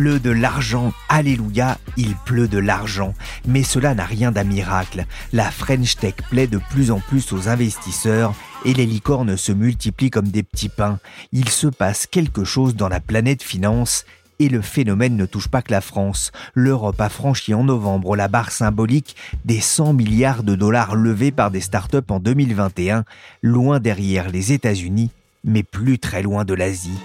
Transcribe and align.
Pleut 0.00 0.18
de 0.18 0.30
l'argent, 0.30 0.94
alléluia, 1.10 1.76
il 1.98 2.14
pleut 2.24 2.48
de 2.48 2.56
l'argent. 2.56 3.12
Mais 3.46 3.62
cela 3.62 3.94
n'a 3.94 4.06
rien 4.06 4.32
d'un 4.32 4.44
miracle. 4.44 5.04
La 5.34 5.50
French 5.50 5.96
Tech 5.96 6.14
plaît 6.30 6.46
de 6.46 6.58
plus 6.70 6.90
en 6.90 7.00
plus 7.00 7.34
aux 7.34 7.50
investisseurs 7.50 8.32
et 8.64 8.72
les 8.72 8.86
licornes 8.86 9.36
se 9.36 9.52
multiplient 9.52 10.08
comme 10.08 10.28
des 10.28 10.42
petits 10.42 10.70
pains. 10.70 11.00
Il 11.32 11.50
se 11.50 11.66
passe 11.66 12.06
quelque 12.06 12.44
chose 12.44 12.76
dans 12.76 12.88
la 12.88 13.00
planète 13.00 13.42
finance 13.42 14.06
et 14.38 14.48
le 14.48 14.62
phénomène 14.62 15.18
ne 15.18 15.26
touche 15.26 15.48
pas 15.48 15.60
que 15.60 15.72
la 15.72 15.82
France. 15.82 16.32
L'Europe 16.54 17.02
a 17.02 17.10
franchi 17.10 17.52
en 17.52 17.64
novembre 17.64 18.16
la 18.16 18.28
barre 18.28 18.52
symbolique 18.52 19.16
des 19.44 19.60
100 19.60 19.92
milliards 19.92 20.44
de 20.44 20.54
dollars 20.54 20.94
levés 20.94 21.30
par 21.30 21.50
des 21.50 21.60
startups 21.60 21.98
en 22.08 22.20
2021, 22.20 23.04
loin 23.42 23.80
derrière 23.80 24.30
les 24.30 24.54
États-Unis, 24.54 25.10
mais 25.44 25.62
plus 25.62 25.98
très 25.98 26.22
loin 26.22 26.46
de 26.46 26.54
l'Asie. 26.54 26.98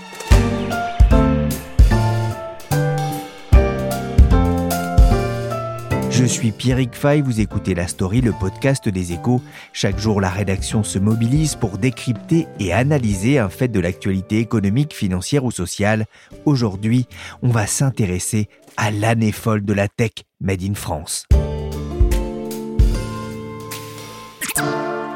Je 6.18 6.24
suis 6.24 6.54
Pierrick 6.54 6.96
Fay, 6.96 7.20
vous 7.20 7.42
écoutez 7.42 7.76
La 7.76 7.90
Story, 7.90 8.22
le 8.22 8.32
podcast 8.32 8.88
des 8.88 9.12
échos. 9.12 9.42
Chaque 9.74 10.00
jour, 10.00 10.22
la 10.22 10.30
rédaction 10.30 10.82
se 10.82 10.98
mobilise 10.98 11.56
pour 11.56 11.78
décrypter 11.78 12.48
et 12.58 12.72
analyser 12.72 13.38
un 13.38 13.50
fait 13.50 13.68
de 13.68 13.82
l'actualité 13.82 14.40
économique, 14.40 14.94
financière 14.94 15.44
ou 15.44 15.52
sociale. 15.52 16.06
Aujourd'hui, 16.46 17.06
on 17.42 17.50
va 17.50 17.68
s'intéresser 17.68 18.48
à 18.78 18.92
l'année 18.92 19.34
folle 19.34 19.66
de 19.66 19.74
la 19.74 19.90
tech 19.90 20.12
Made 20.40 20.64
in 20.64 20.76
France. 20.76 21.26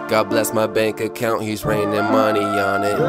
God 0.09 0.27
bless 0.27 0.53
my 0.55 0.65
bank 0.65 1.01
account, 1.01 1.43
he's 1.43 1.63
raining 1.63 2.03
money 2.11 2.39
on 2.39 2.83
it. 2.83 2.99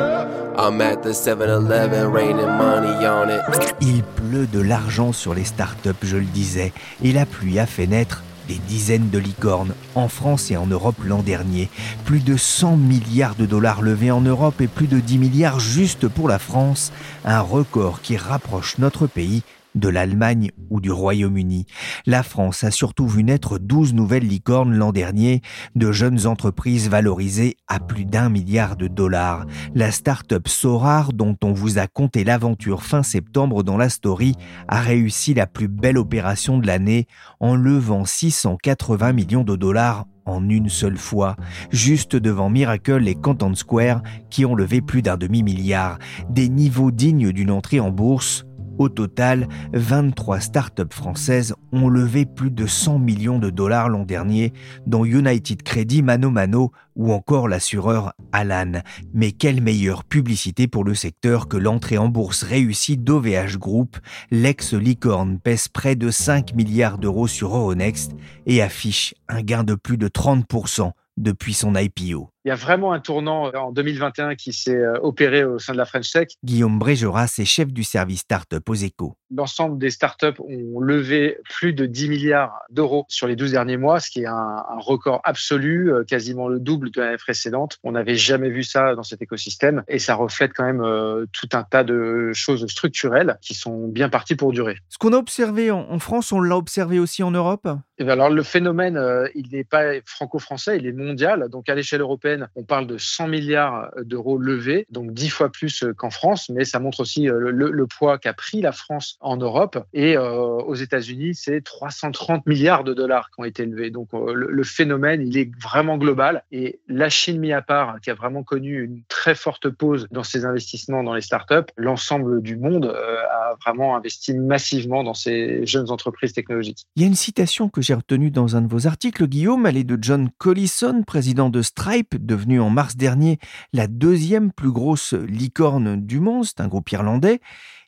I'm 0.58 0.82
at 0.82 1.02
the 1.02 1.14
7-Eleven 1.14 2.12
raining 2.12 2.58
money 2.58 3.06
on 3.06 3.30
it. 3.30 3.40
Il 3.80 4.02
pleut 4.02 4.46
de 4.46 4.60
l'argent 4.60 5.12
sur 5.12 5.32
les 5.32 5.44
startups, 5.44 5.94
je 6.02 6.18
le 6.18 6.26
disais, 6.26 6.74
et 7.02 7.12
la 7.12 7.24
pluie 7.24 7.58
a 7.58 7.64
fait 7.64 7.86
naître 7.86 8.22
des 8.48 8.58
dizaines 8.68 9.08
de 9.08 9.18
licornes 9.18 9.72
en 9.94 10.08
France 10.08 10.50
et 10.50 10.58
en 10.58 10.66
Europe 10.66 10.96
l'an 11.02 11.22
dernier. 11.22 11.70
Plus 12.04 12.20
de 12.20 12.36
100 12.36 12.76
milliards 12.76 13.34
de 13.34 13.46
dollars 13.46 13.80
levés 13.80 14.10
en 14.10 14.20
Europe 14.20 14.60
et 14.60 14.66
plus 14.66 14.86
de 14.86 15.00
10 15.00 15.16
milliards 15.16 15.58
juste 15.58 16.06
pour 16.06 16.28
la 16.28 16.38
France, 16.38 16.92
un 17.24 17.40
record 17.40 18.02
qui 18.02 18.18
rapproche 18.18 18.76
notre 18.76 19.06
pays 19.06 19.42
de 19.74 19.88
l'Allemagne 19.88 20.50
ou 20.70 20.80
du 20.80 20.90
Royaume-Uni. 20.90 21.66
La 22.06 22.22
France 22.22 22.64
a 22.64 22.70
surtout 22.70 23.06
vu 23.06 23.24
naître 23.24 23.58
12 23.58 23.94
nouvelles 23.94 24.26
licornes 24.26 24.74
l'an 24.74 24.92
dernier, 24.92 25.42
de 25.74 25.92
jeunes 25.92 26.26
entreprises 26.26 26.88
valorisées 26.88 27.56
à 27.68 27.80
plus 27.80 28.04
d'un 28.04 28.28
milliard 28.28 28.76
de 28.76 28.88
dollars. 28.88 29.46
La 29.74 29.90
start-up 29.90 30.48
Sorar, 30.48 31.12
dont 31.12 31.36
on 31.42 31.52
vous 31.52 31.78
a 31.78 31.86
conté 31.86 32.24
l'aventure 32.24 32.82
fin 32.82 33.02
septembre 33.02 33.62
dans 33.62 33.76
la 33.76 33.88
story, 33.88 34.34
a 34.68 34.80
réussi 34.80 35.34
la 35.34 35.46
plus 35.46 35.68
belle 35.68 35.98
opération 35.98 36.58
de 36.58 36.66
l'année 36.66 37.06
en 37.40 37.54
levant 37.54 38.04
680 38.04 39.12
millions 39.12 39.44
de 39.44 39.56
dollars 39.56 40.06
en 40.26 40.48
une 40.48 40.68
seule 40.68 40.96
fois, 40.96 41.36
juste 41.70 42.14
devant 42.14 42.50
Miracle 42.50 43.06
et 43.08 43.14
Canton 43.14 43.54
Square 43.54 44.02
qui 44.30 44.44
ont 44.44 44.54
levé 44.54 44.80
plus 44.80 45.02
d'un 45.02 45.16
demi-milliard, 45.16 45.98
des 46.28 46.48
niveaux 46.48 46.90
dignes 46.90 47.32
d'une 47.32 47.50
entrée 47.50 47.80
en 47.80 47.90
bourse 47.90 48.44
au 48.80 48.88
total, 48.88 49.46
23 49.74 50.40
startups 50.40 50.82
françaises 50.90 51.54
ont 51.70 51.90
levé 51.90 52.24
plus 52.24 52.50
de 52.50 52.66
100 52.66 52.98
millions 52.98 53.38
de 53.38 53.50
dollars 53.50 53.90
l'an 53.90 54.04
dernier, 54.04 54.54
dont 54.86 55.04
United 55.04 55.62
Credit, 55.62 56.02
Mano 56.02 56.30
Mano 56.30 56.72
ou 56.96 57.12
encore 57.12 57.46
l'assureur 57.46 58.14
Alan. 58.32 58.80
Mais 59.12 59.32
quelle 59.32 59.60
meilleure 59.60 60.04
publicité 60.04 60.66
pour 60.66 60.82
le 60.82 60.94
secteur 60.94 61.46
que 61.46 61.58
l'entrée 61.58 61.98
en 61.98 62.08
bourse 62.08 62.42
réussie 62.42 62.96
d'OVH 62.96 63.58
Group. 63.58 63.98
L'ex-licorne 64.30 65.38
pèse 65.38 65.68
près 65.68 65.94
de 65.94 66.10
5 66.10 66.54
milliards 66.54 66.96
d'euros 66.96 67.26
sur 67.26 67.54
Euronext 67.54 68.12
et 68.46 68.62
affiche 68.62 69.14
un 69.28 69.42
gain 69.42 69.62
de 69.62 69.74
plus 69.74 69.98
de 69.98 70.08
30% 70.08 70.92
depuis 71.18 71.52
son 71.52 71.74
IPO. 71.74 72.30
Il 72.46 72.48
y 72.48 72.52
a 72.52 72.54
vraiment 72.54 72.94
un 72.94 73.00
tournant 73.00 73.48
euh, 73.48 73.58
en 73.58 73.70
2021 73.70 74.34
qui 74.34 74.54
s'est 74.54 74.74
euh, 74.74 74.98
opéré 75.02 75.44
au 75.44 75.58
sein 75.58 75.74
de 75.74 75.76
la 75.76 75.84
French 75.84 76.10
Tech. 76.10 76.28
Guillaume 76.42 76.78
Brégeras 76.78 77.34
est 77.38 77.44
chef 77.44 77.70
du 77.70 77.84
service 77.84 78.20
Startup 78.20 78.66
aux 78.66 78.74
échos. 78.74 79.14
L'ensemble 79.30 79.78
des 79.78 79.90
startups 79.90 80.40
ont 80.40 80.80
levé 80.80 81.36
plus 81.50 81.74
de 81.74 81.84
10 81.84 82.08
milliards 82.08 82.58
d'euros 82.70 83.04
sur 83.08 83.26
les 83.26 83.36
12 83.36 83.52
derniers 83.52 83.76
mois, 83.76 84.00
ce 84.00 84.10
qui 84.10 84.22
est 84.22 84.26
un, 84.26 84.64
record 84.78 85.20
absolu, 85.24 85.92
euh, 85.92 86.02
quasiment 86.04 86.48
le 86.48 86.58
double 86.60 86.90
de 86.90 87.02
l'année 87.02 87.18
précédente. 87.18 87.76
On 87.84 87.92
n'avait 87.92 88.16
jamais 88.16 88.48
vu 88.48 88.64
ça 88.64 88.94
dans 88.94 89.02
cet 89.02 89.20
écosystème 89.20 89.84
et 89.86 89.98
ça 89.98 90.14
reflète 90.14 90.52
quand 90.54 90.64
même 90.64 91.26
tout 91.32 91.48
un 91.52 91.62
tas 91.62 91.84
de 91.84 92.30
choses 92.32 92.66
structurelles 92.68 93.36
qui 93.42 93.52
sont 93.52 93.86
bien 93.86 94.08
parties 94.08 94.34
pour 94.34 94.52
durer. 94.52 94.78
Ce 94.88 94.96
qu'on 94.96 95.12
a 95.12 95.18
observé 95.18 95.70
en, 95.70 95.98
France, 95.98 96.32
on 96.32 96.40
l'a 96.40 96.56
observé 96.56 96.98
aussi 96.98 97.22
en 97.22 97.30
Europe? 97.30 97.68
Et 97.98 98.04
eh 98.04 98.10
alors 98.10 98.30
le 98.30 98.42
phénomène, 98.42 98.98
il 99.34 99.50
n'est 99.52 99.64
pas 99.64 100.00
franco-français, 100.06 100.78
il 100.78 100.86
est 100.86 100.92
mondial. 100.92 101.48
Donc 101.50 101.68
à 101.68 101.74
l'échelle 101.74 102.00
européenne, 102.00 102.29
on 102.54 102.64
parle 102.64 102.86
de 102.86 102.98
100 102.98 103.28
milliards 103.28 103.90
d'euros 104.02 104.38
levés, 104.38 104.86
donc 104.90 105.12
10 105.12 105.28
fois 105.30 105.50
plus 105.50 105.84
qu'en 105.96 106.10
France, 106.10 106.48
mais 106.48 106.64
ça 106.64 106.78
montre 106.78 107.00
aussi 107.00 107.28
euh, 107.28 107.50
le, 107.50 107.86
poids 107.86 108.18
qu'a 108.18 108.32
pris 108.32 108.60
la 108.60 108.72
France 108.72 109.16
en 109.20 109.36
Europe. 109.36 109.78
Et 109.92 110.16
euh, 110.16 110.30
aux 110.30 110.74
États-Unis, 110.74 111.34
c'est 111.34 111.62
330 111.62 112.46
milliards 112.46 112.84
de 112.84 112.94
dollars 112.94 113.30
qui 113.30 113.40
ont 113.40 113.44
été 113.44 113.64
levés. 113.64 113.90
Donc 113.90 114.08
euh, 114.14 114.32
le, 114.34 114.64
phénomène, 114.64 115.22
il 115.26 115.36
est 115.38 115.50
vraiment 115.60 115.98
global. 115.98 116.44
Et 116.52 116.80
la 116.88 117.08
Chine, 117.08 117.38
mis 117.38 117.52
à 117.52 117.62
part, 117.62 118.00
qui 118.00 118.10
a 118.10 118.14
vraiment 118.14 118.42
connu 118.42 118.82
une 118.82 119.02
très 119.08 119.34
forte 119.34 119.68
pause 119.68 120.06
dans 120.10 120.22
ses 120.22 120.44
investissements 120.44 121.02
dans 121.02 121.14
les 121.14 121.20
startups, 121.20 121.70
l'ensemble 121.76 122.42
du 122.42 122.56
monde 122.56 122.86
a 122.86 123.54
vraiment 123.64 123.96
investi 123.96 124.34
massivement 124.34 125.02
dans 125.02 125.14
ces 125.14 125.66
jeunes 125.66 125.90
entreprises 125.90 126.32
technologiques. 126.32 126.86
Il 126.96 127.02
y 127.02 127.04
a 127.04 127.08
une 127.08 127.14
citation 127.14 127.68
que 127.68 127.82
j'ai 127.82 127.94
retenue 127.94 128.30
dans 128.30 128.56
un 128.56 128.62
de 128.62 128.68
vos 128.68 128.86
articles, 128.86 129.26
Guillaume, 129.26 129.66
elle 129.66 129.76
est 129.76 129.84
de 129.84 129.98
John 130.00 130.30
Collison, 130.38 131.02
président 131.02 131.50
de 131.50 131.62
Stripe, 131.62 132.16
devenue 132.20 132.60
en 132.60 132.70
mars 132.70 132.96
dernier 132.96 133.38
la 133.72 133.86
deuxième 133.86 134.52
plus 134.52 134.70
grosse 134.70 135.14
licorne 135.14 135.96
du 135.96 136.20
monde, 136.20 136.44
c'est 136.44 136.60
un 136.60 136.68
groupe 136.68 136.90
irlandais. 136.92 137.40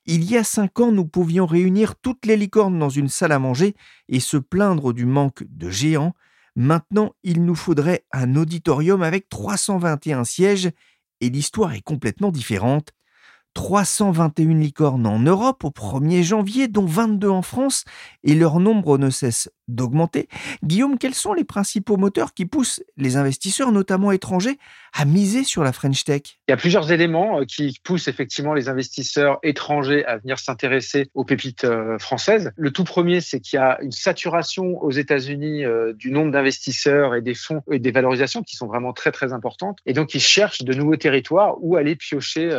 Il 0.05 0.25
y 0.25 0.37
a 0.37 0.43
cinq 0.43 0.81
ans, 0.81 0.91
nous 0.91 1.07
pouvions 1.07 1.47
réunir 1.47 1.95
toutes 1.95 2.27
les 2.27 2.37
licornes 2.37 2.79
dans 2.79 2.89
une 2.89 3.09
salle 3.09 3.33
à 3.33 3.39
manger 3.39 3.77
et 4.09 4.19
se 4.19 4.37
plaindre 4.37 4.93
du 4.93 5.07
manque 5.07 5.45
de 5.49 5.71
géants. 5.71 6.15
Maintenant, 6.57 7.13
il 7.23 7.45
nous 7.45 7.55
faudrait 7.55 8.05
un 8.13 8.35
auditorium 8.35 9.03
avec 9.03 9.29
321 9.29 10.25
sièges 10.25 10.71
et 11.21 11.31
l'histoire 11.31 11.73
est 11.75 11.83
complètement 11.83 12.33
différente. 12.33 12.93
321 13.55 14.55
licornes 14.59 15.07
en 15.07 15.19
Europe 15.19 15.65
au 15.65 15.71
1er 15.71 16.23
janvier, 16.23 16.69
dont 16.69 16.87
22 16.87 17.29
en 17.29 17.43
France, 17.43 17.85
et 18.25 18.35
leur 18.35 18.61
nombre 18.61 18.99
ne 18.99 19.11
cesse 19.11 19.51
d'augmenter. 19.75 20.29
Guillaume, 20.65 20.99
quels 20.99 21.15
sont 21.15 21.33
les 21.33 21.45
principaux 21.45 21.97
moteurs 21.97 22.35
qui 22.35 22.47
poussent 22.47 22.83
les 22.97 23.17
investisseurs, 23.17 23.73
notamment 23.73 24.13
étrangers, 24.13 24.59
à 24.93 25.05
miser 25.05 25.45
sur 25.45 25.63
la 25.63 25.73
French 25.73 26.05
Tech? 26.05 26.23
Il 26.49 26.51
y 26.51 26.55
a 26.55 26.57
plusieurs 26.57 26.93
éléments 26.93 27.41
euh, 27.41 27.45
qui 27.45 27.79
poussent 27.83 28.09
effectivement 28.09 28.55
les 28.55 28.69
investisseurs 28.69 29.39
étrangers 29.43 30.05
à 30.05 30.19
venir 30.19 30.39
s'intéresser 30.39 31.09
aux 31.15 31.25
pépites 31.25 31.65
euh, 31.65 31.99
françaises. 31.99 32.53
Le 32.57 32.71
tout 32.71 32.85
premier, 32.85 33.21
c'est 33.21 33.41
qu'il 33.41 33.57
y 33.57 33.61
a 33.61 33.79
une 33.83 33.93
saturation 33.93 34.83
aux 34.83 34.91
États-Unis 34.91 35.65
euh, 35.65 35.93
du 35.95 36.11
nombre 36.11 36.31
d'investisseurs 36.31 37.15
et 37.15 37.23
des 37.23 37.35
fonds 37.35 37.63
et 37.71 37.79
des 37.79 37.91
valorisations 37.91 38.43
qui 38.43 38.57
sont 38.57 38.67
vraiment 38.67 38.93
très 38.93 39.13
très 39.13 39.33
importantes. 39.33 39.79
Et 39.87 39.93
donc, 39.93 40.15
ils 40.15 40.21
cherchent 40.21 40.63
de 40.63 40.75
nouveaux 40.75 40.97
territoires 40.97 41.57
où 41.61 41.77
aller 41.77 41.97
piocher 41.97 42.51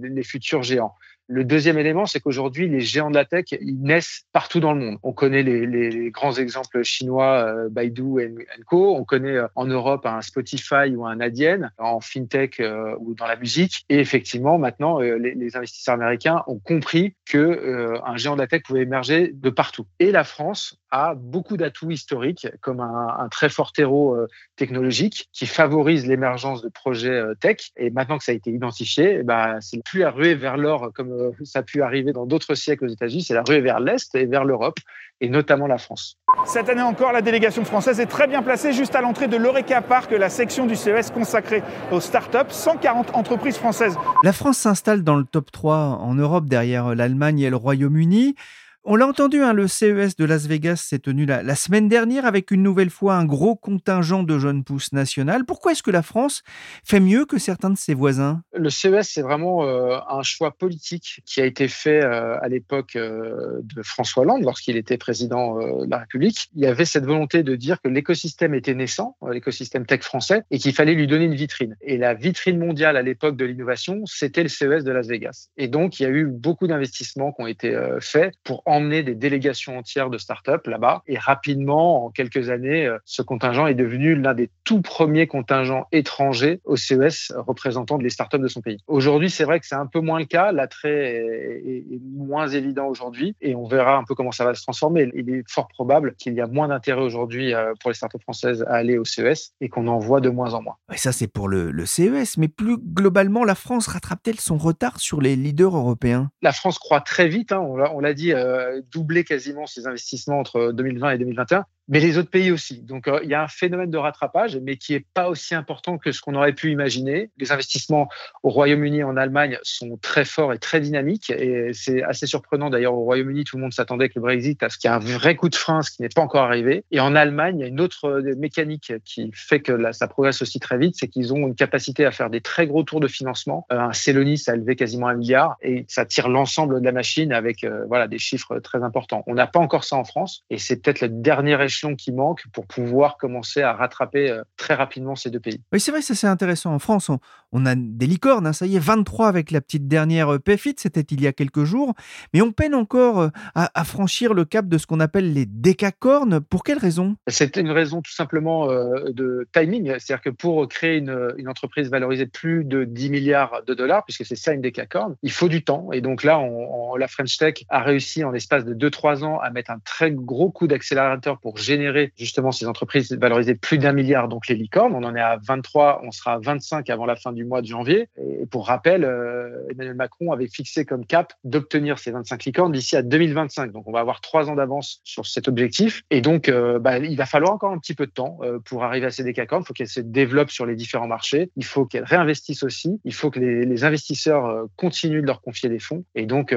les 0.00 0.22
futurs 0.22 0.62
géants. 0.62 0.94
Le 1.32 1.44
deuxième 1.44 1.78
élément, 1.78 2.06
c'est 2.06 2.18
qu'aujourd'hui, 2.18 2.68
les 2.68 2.80
géants 2.80 3.08
de 3.08 3.14
la 3.14 3.24
tech, 3.24 3.44
ils 3.52 3.80
naissent 3.80 4.24
partout 4.32 4.58
dans 4.58 4.72
le 4.72 4.80
monde. 4.80 4.98
On 5.04 5.12
connaît 5.12 5.44
les, 5.44 6.10
grands 6.10 6.34
exemples 6.34 6.82
chinois, 6.82 7.44
euh, 7.46 7.68
Baidu 7.68 8.20
et 8.20 8.34
Co. 8.66 8.96
On 8.96 9.04
connaît 9.04 9.36
euh, 9.36 9.46
en 9.54 9.64
Europe 9.64 10.06
un 10.06 10.22
Spotify 10.22 10.92
ou 10.92 11.06
un 11.06 11.20
Adyen, 11.20 11.70
en 11.78 12.00
fintech 12.00 12.58
euh, 12.58 12.96
ou 12.98 13.14
dans 13.14 13.28
la 13.28 13.36
musique. 13.36 13.84
Et 13.88 14.00
effectivement, 14.00 14.58
maintenant, 14.58 14.98
les, 14.98 15.56
investisseurs 15.56 15.94
américains 15.94 16.42
ont 16.48 16.58
compris 16.58 17.14
que 17.26 18.00
un 18.04 18.16
géant 18.16 18.34
de 18.34 18.40
la 18.40 18.48
tech 18.48 18.62
pouvait 18.64 18.82
émerger 18.82 19.30
de 19.32 19.50
partout. 19.50 19.86
Et 20.00 20.10
la 20.10 20.24
France 20.24 20.79
a 20.90 21.14
beaucoup 21.14 21.56
d'atouts 21.56 21.90
historiques, 21.90 22.48
comme 22.60 22.80
un, 22.80 23.28
très 23.30 23.48
fort 23.48 23.72
terreau 23.72 24.14
euh, 24.14 24.26
technologique 24.56 25.28
qui 25.32 25.46
favorise 25.46 26.06
l'émergence 26.06 26.62
de 26.62 26.68
projets 26.68 27.10
euh, 27.10 27.34
tech. 27.34 27.70
Et 27.76 27.90
maintenant 27.90 28.18
que 28.18 28.24
ça 28.24 28.32
a 28.32 28.34
été 28.34 28.50
identifié, 28.50 29.18
eh 29.20 29.22
ben, 29.22 29.58
c'est 29.60 29.82
plus 29.84 30.00
la 30.00 30.10
ruée 30.10 30.34
vers 30.34 30.56
l'or 30.56 30.90
comme 30.94 31.12
euh, 31.12 31.30
ça 31.44 31.60
a 31.60 31.62
pu 31.62 31.82
arriver 31.82 32.12
dans 32.12 32.26
d'autres 32.26 32.54
siècles 32.54 32.86
aux 32.86 32.88
États-Unis, 32.88 33.22
c'est 33.22 33.34
la 33.34 33.42
ruée 33.42 33.60
vers 33.60 33.80
l'Est 33.80 34.14
et 34.14 34.26
vers 34.26 34.44
l'Europe, 34.44 34.78
et 35.20 35.28
notamment 35.28 35.66
la 35.66 35.78
France. 35.78 36.16
Cette 36.46 36.68
année 36.68 36.82
encore, 36.82 37.12
la 37.12 37.22
délégation 37.22 37.64
française 37.64 38.00
est 38.00 38.06
très 38.06 38.26
bien 38.26 38.42
placée 38.42 38.72
juste 38.72 38.94
à 38.94 39.00
l'entrée 39.00 39.28
de 39.28 39.36
l'Oreca 39.36 39.82
Park, 39.82 40.10
la 40.12 40.30
section 40.30 40.66
du 40.66 40.74
CES 40.74 41.10
consacrée 41.10 41.62
aux 41.92 42.00
startups, 42.00 42.50
140 42.50 43.14
entreprises 43.14 43.58
françaises. 43.58 43.96
La 44.24 44.32
France 44.32 44.58
s'installe 44.58 45.04
dans 45.04 45.16
le 45.16 45.24
top 45.24 45.50
3 45.52 45.76
en 45.76 46.14
Europe 46.14 46.46
derrière 46.46 46.94
l'Allemagne 46.94 47.40
et 47.40 47.50
le 47.50 47.56
Royaume-Uni. 47.56 48.34
On 48.82 48.96
l'a 48.96 49.06
entendu, 49.06 49.42
hein, 49.42 49.52
le 49.52 49.68
CES 49.68 50.16
de 50.16 50.24
Las 50.24 50.46
Vegas 50.46 50.76
s'est 50.76 51.00
tenu 51.00 51.26
la, 51.26 51.54
semaine 51.54 51.86
dernière 51.86 52.24
avec 52.24 52.50
une 52.50 52.62
nouvelle 52.62 52.88
fois 52.88 53.16
un 53.16 53.26
gros 53.26 53.54
contingent 53.54 54.22
de 54.22 54.38
jeunes 54.38 54.64
pousses 54.64 54.94
nationales. 54.94 55.44
Pourquoi 55.44 55.72
est-ce 55.72 55.82
que 55.82 55.90
la 55.90 56.00
France 56.00 56.42
fait 56.82 56.98
mieux 56.98 57.26
que 57.26 57.36
certains 57.36 57.68
de 57.68 57.76
ses 57.76 57.92
voisins? 57.92 58.40
Le 58.54 58.70
CES, 58.70 59.06
c'est 59.06 59.20
vraiment 59.20 59.66
euh, 59.66 59.98
un 60.08 60.22
choix 60.22 60.52
politique 60.52 61.20
qui 61.26 61.42
a 61.42 61.44
été 61.44 61.68
fait 61.68 62.02
euh, 62.02 62.40
à 62.40 62.48
l'époque 62.48 62.96
euh, 62.96 63.60
de 63.62 63.82
François 63.82 64.22
Hollande, 64.22 64.44
lorsqu'il 64.44 64.78
était 64.78 64.96
président 64.96 65.56
de 65.58 65.90
la 65.90 65.98
République. 65.98 66.48
Il 66.54 66.62
y 66.62 66.66
avait 66.66 66.86
cette 66.86 67.04
volonté 67.04 67.42
de 67.42 67.56
dire 67.56 67.82
que 67.82 67.88
l'écosystème 67.88 68.54
était 68.54 68.74
naissant, 68.74 69.14
l'écosystème 69.30 69.84
tech 69.84 70.00
français, 70.00 70.44
et 70.50 70.58
qu'il 70.58 70.72
fallait 70.72 70.94
lui 70.94 71.06
donner 71.06 71.26
une 71.26 71.34
vitrine. 71.34 71.76
Et 71.82 71.98
la 71.98 72.14
vitrine 72.14 72.58
mondiale 72.58 72.96
à 72.96 73.02
l'époque 73.02 73.36
de 73.36 73.44
l'innovation, 73.44 74.00
c'était 74.06 74.42
le 74.42 74.48
CES 74.48 74.84
de 74.84 74.90
Las 74.90 75.06
Vegas. 75.06 75.48
Et 75.58 75.68
donc, 75.68 76.00
il 76.00 76.04
y 76.04 76.06
a 76.06 76.10
eu 76.10 76.24
beaucoup 76.24 76.66
d'investissements 76.66 77.32
qui 77.32 77.42
ont 77.42 77.46
été 77.46 77.78
faits 78.00 78.32
pour 78.42 78.62
des 78.88 79.14
délégations 79.14 79.78
entières 79.78 80.10
de 80.10 80.18
start-up 80.18 80.66
là-bas. 80.66 81.02
Et 81.06 81.18
rapidement, 81.18 82.06
en 82.06 82.10
quelques 82.10 82.50
années, 82.50 82.86
euh, 82.86 82.98
ce 83.04 83.22
contingent 83.22 83.66
est 83.66 83.74
devenu 83.74 84.14
l'un 84.14 84.34
des 84.34 84.50
tout 84.64 84.80
premiers 84.80 85.26
contingents 85.26 85.86
étrangers 85.92 86.60
au 86.64 86.76
CES 86.76 87.32
représentant 87.36 87.98
les 87.98 88.10
start-up 88.10 88.40
de 88.40 88.48
son 88.48 88.60
pays. 88.60 88.78
Aujourd'hui, 88.86 89.30
c'est 89.30 89.44
vrai 89.44 89.60
que 89.60 89.66
c'est 89.66 89.74
un 89.74 89.86
peu 89.86 90.00
moins 90.00 90.18
le 90.18 90.24
cas. 90.24 90.52
L'attrait 90.52 91.16
est, 91.64 91.84
moins 92.14 92.48
évident 92.48 92.86
aujourd'hui 92.86 93.34
et 93.40 93.54
on 93.54 93.66
verra 93.66 93.96
un 93.96 94.04
peu 94.04 94.14
comment 94.14 94.32
ça 94.32 94.44
va 94.44 94.54
se 94.54 94.62
transformer. 94.62 95.10
Il 95.14 95.30
est 95.30 95.42
fort 95.48 95.68
probable 95.68 96.14
qu'il 96.16 96.34
y 96.34 96.40
a 96.40 96.46
moins 96.46 96.68
d'intérêt 96.68 97.02
aujourd'hui 97.02 97.54
euh, 97.54 97.72
pour 97.80 97.90
les 97.90 97.94
start-up 97.94 98.22
françaises 98.22 98.64
à 98.68 98.74
aller 98.74 98.98
au 98.98 99.04
CES 99.04 99.52
et 99.60 99.68
qu'on 99.68 99.86
en 99.88 99.98
voit 99.98 100.20
de 100.20 100.30
moins 100.30 100.54
en 100.54 100.62
moins. 100.62 100.76
Et 100.92 100.96
ça, 100.96 101.12
c'est 101.12 101.28
pour 101.28 101.48
le, 101.48 101.70
le 101.70 101.86
CES. 101.86 102.36
Mais 102.36 102.48
plus 102.48 102.78
globalement, 102.78 103.44
la 103.44 103.54
France 103.54 103.86
rattrape-t-elle 103.86 104.40
son 104.40 104.56
retard 104.56 105.00
sur 105.00 105.20
les 105.20 105.36
leaders 105.36 105.76
européens? 105.76 106.30
La 106.42 106.52
France 106.52 106.78
croit 106.78 107.00
très 107.00 107.28
vite. 107.28 107.52
Hein, 107.52 107.60
on 107.60 108.00
l'a 108.00 108.14
dit, 108.14 108.32
euh, 108.32 108.59
doubler 108.90 109.24
quasiment 109.24 109.66
ses 109.66 109.86
investissements 109.86 110.40
entre 110.40 110.72
2020 110.72 111.10
et 111.12 111.18
2021 111.18 111.64
mais 111.90 111.98
les 111.98 112.16
autres 112.16 112.30
pays 112.30 112.52
aussi. 112.52 112.80
Donc 112.80 113.08
euh, 113.08 113.20
il 113.24 113.28
y 113.28 113.34
a 113.34 113.42
un 113.42 113.48
phénomène 113.48 113.90
de 113.90 113.98
rattrapage, 113.98 114.56
mais 114.62 114.76
qui 114.76 114.94
est 114.94 115.04
pas 115.12 115.28
aussi 115.28 115.54
important 115.54 115.98
que 115.98 116.12
ce 116.12 116.20
qu'on 116.20 116.36
aurait 116.36 116.52
pu 116.52 116.70
imaginer. 116.70 117.30
Les 117.36 117.50
investissements 117.52 118.08
au 118.44 118.48
Royaume-Uni 118.48 118.98
et 118.98 119.04
en 119.04 119.16
Allemagne 119.16 119.58
sont 119.62 119.98
très 120.00 120.24
forts 120.24 120.52
et 120.54 120.58
très 120.58 120.80
dynamiques, 120.80 121.30
et 121.30 121.72
c'est 121.74 122.02
assez 122.04 122.26
surprenant 122.26 122.70
d'ailleurs 122.70 122.94
au 122.94 123.02
Royaume-Uni, 123.02 123.44
tout 123.44 123.56
le 123.56 123.62
monde 123.62 123.72
s'attendait 123.72 124.04
avec 124.04 124.14
le 124.14 124.22
Brexit 124.22 124.62
à 124.62 124.68
ce 124.68 124.78
qu'il 124.78 124.88
y 124.88 124.92
ait 124.92 124.96
un 124.96 125.00
vrai 125.00 125.34
coup 125.34 125.48
de 125.48 125.56
frein, 125.56 125.82
ce 125.82 125.90
qui 125.90 126.02
n'est 126.02 126.08
pas 126.08 126.22
encore 126.22 126.44
arrivé. 126.44 126.84
Et 126.92 127.00
en 127.00 127.16
Allemagne, 127.16 127.58
il 127.58 127.62
y 127.62 127.64
a 127.64 127.68
une 127.68 127.80
autre 127.80 128.04
euh, 128.04 128.34
mécanique 128.36 128.92
qui 129.04 129.30
fait 129.34 129.60
que 129.60 129.92
ça 129.92 130.06
progresse 130.06 130.42
aussi 130.42 130.60
très 130.60 130.78
vite, 130.78 130.94
c'est 130.96 131.08
qu'ils 131.08 131.34
ont 131.34 131.48
une 131.48 131.56
capacité 131.56 132.04
à 132.04 132.12
faire 132.12 132.30
des 132.30 132.40
très 132.40 132.68
gros 132.68 132.84
tours 132.84 133.00
de 133.00 133.08
financement. 133.08 133.66
Euh, 133.72 133.80
un 133.80 133.92
Celonis 133.92 134.44
a 134.46 134.54
levé 134.54 134.76
quasiment 134.76 135.08
un 135.08 135.14
milliard, 135.14 135.56
et 135.60 135.86
ça 135.88 136.06
tire 136.06 136.28
l'ensemble 136.28 136.80
de 136.80 136.84
la 136.84 136.92
machine 136.92 137.32
avec 137.32 137.66
voilà 137.88 138.06
des 138.06 138.18
chiffres 138.18 138.60
très 138.60 138.82
importants. 138.84 139.24
On 139.26 139.34
n'a 139.34 139.48
pas 139.48 139.58
encore 139.58 139.82
ça 139.82 139.96
en 139.96 140.04
France, 140.04 140.44
et 140.50 140.58
c'est 140.58 140.76
peut-être 140.76 141.00
le 141.00 141.08
dernier 141.08 141.60
échelon 141.62 141.79
qui 141.96 142.12
manque 142.12 142.44
pour 142.52 142.66
pouvoir 142.66 143.16
commencer 143.16 143.62
à 143.62 143.72
rattraper 143.72 144.30
euh, 144.30 144.42
très 144.56 144.74
rapidement 144.74 145.16
ces 145.16 145.30
deux 145.30 145.40
pays. 145.40 145.60
Oui, 145.72 145.80
c'est 145.80 145.90
vrai, 145.90 146.02
ça 146.02 146.14
c'est 146.14 146.26
intéressant. 146.26 146.74
En 146.74 146.78
France, 146.78 147.08
on, 147.08 147.18
a 147.66 147.74
des 147.74 148.06
licornes, 148.06 148.46
hein, 148.46 148.52
ça 148.52 148.66
y 148.66 148.76
est, 148.76 148.80
23 148.80 149.28
avec 149.28 149.50
la 149.50 149.60
petite 149.60 149.88
dernière 149.88 150.34
euh, 150.34 150.38
PFIT, 150.38 150.76
c'était 150.78 151.00
il 151.00 151.20
y 151.20 151.26
a 151.26 151.32
quelques 151.32 151.64
jours, 151.64 151.94
mais 152.32 152.42
on 152.42 152.52
peine 152.52 152.74
encore 152.74 153.20
euh, 153.20 153.28
à, 153.54 153.84
franchir 153.84 154.34
le 154.34 154.44
cap 154.44 154.68
de 154.68 154.78
ce 154.78 154.86
qu'on 154.86 155.00
appelle 155.00 155.32
les 155.32 155.46
décacornes. 155.46 156.40
Pour 156.40 156.62
quelle 156.62 156.78
raison? 156.78 157.16
C'est 157.28 157.56
une 157.56 157.70
raison 157.70 158.02
tout 158.02 158.12
simplement 158.12 158.68
de 158.68 159.48
timing, 159.52 159.86
c'est-à-dire 159.98 160.20
que 160.22 160.30
pour 160.30 160.68
créer 160.68 160.98
une, 160.98 161.48
entreprise 161.48 161.90
valorisée 161.90 162.26
de 162.26 162.30
plus 162.30 162.64
de 162.64 162.84
10 162.84 163.10
milliards 163.10 163.62
de 163.66 163.74
dollars, 163.74 164.04
puisque 164.04 164.24
c'est 164.24 164.36
ça 164.36 164.52
une 164.52 164.60
décacorne, 164.60 165.16
il 165.22 165.32
faut 165.32 165.48
du 165.48 165.64
temps. 165.64 165.90
Et 165.92 166.00
donc 166.00 166.22
là, 166.22 166.38
on, 166.38 166.96
la 166.96 167.08
French 167.08 167.36
Tech 167.36 167.64
a 167.68 167.80
réussi 167.80 168.24
en 168.24 168.30
l'espace 168.30 168.64
de 168.64 168.74
2-3 168.74 169.24
ans 169.24 169.38
à 169.38 169.50
mettre 169.50 169.70
un 169.70 169.78
très 169.84 170.10
gros 170.10 170.50
coup 170.50 170.66
d'accélérateur 170.66 171.38
pour 171.40 171.56
générer 171.56 172.12
justement 172.16 172.52
ces 172.52 172.66
entreprises 172.66 173.12
valorisées 173.12 173.54
plus 173.54 173.78
d'un 173.78 173.92
milliard, 173.92 174.28
donc 174.28 174.48
les 174.48 174.54
licornes. 174.54 174.94
On 174.94 175.02
en 175.04 175.14
est 175.14 175.20
à 175.20 175.38
23, 175.42 176.02
on 176.04 176.10
sera 176.12 176.34
à 176.34 176.38
25 176.38 176.88
avant 176.90 177.06
la 177.06 177.16
fin 177.16 177.32
du 177.32 177.39
mois 177.44 177.62
de 177.62 177.66
janvier. 177.66 178.08
Et 178.16 178.46
pour 178.46 178.66
rappel, 178.66 179.04
euh, 179.04 179.66
Emmanuel 179.70 179.94
Macron 179.94 180.32
avait 180.32 180.48
fixé 180.48 180.84
comme 180.84 181.06
cap 181.06 181.32
d'obtenir 181.44 181.98
ces 181.98 182.10
25 182.10 182.44
licornes 182.44 182.72
d'ici 182.72 182.96
à 182.96 183.02
2025. 183.02 183.72
Donc 183.72 183.86
on 183.86 183.92
va 183.92 184.00
avoir 184.00 184.20
trois 184.20 184.50
ans 184.50 184.56
d'avance 184.56 185.00
sur 185.04 185.26
cet 185.26 185.48
objectif. 185.48 186.02
Et 186.10 186.20
donc 186.20 186.48
euh, 186.48 186.78
bah, 186.78 186.98
il 186.98 187.16
va 187.16 187.26
falloir 187.26 187.52
encore 187.52 187.72
un 187.72 187.78
petit 187.78 187.94
peu 187.94 188.06
de 188.06 188.12
temps 188.12 188.38
euh, 188.42 188.58
pour 188.58 188.84
arriver 188.84 189.06
à 189.06 189.10
ces 189.10 189.24
décacornes. 189.24 189.62
Il 189.62 189.66
faut 189.66 189.74
qu'elles 189.74 189.88
se 189.88 190.00
développent 190.00 190.50
sur 190.50 190.66
les 190.66 190.76
différents 190.76 191.08
marchés. 191.08 191.50
Il 191.56 191.64
faut 191.64 191.86
qu'elles 191.86 192.04
réinvestissent 192.04 192.62
aussi. 192.62 193.00
Il 193.04 193.14
faut 193.14 193.30
que 193.30 193.40
les, 193.40 193.80
investisseurs 193.80 194.66
continuent 194.76 195.22
de 195.22 195.26
leur 195.26 195.40
confier 195.40 195.70
des 195.70 195.78
fonds. 195.78 196.04
Et 196.14 196.26
donc 196.26 196.54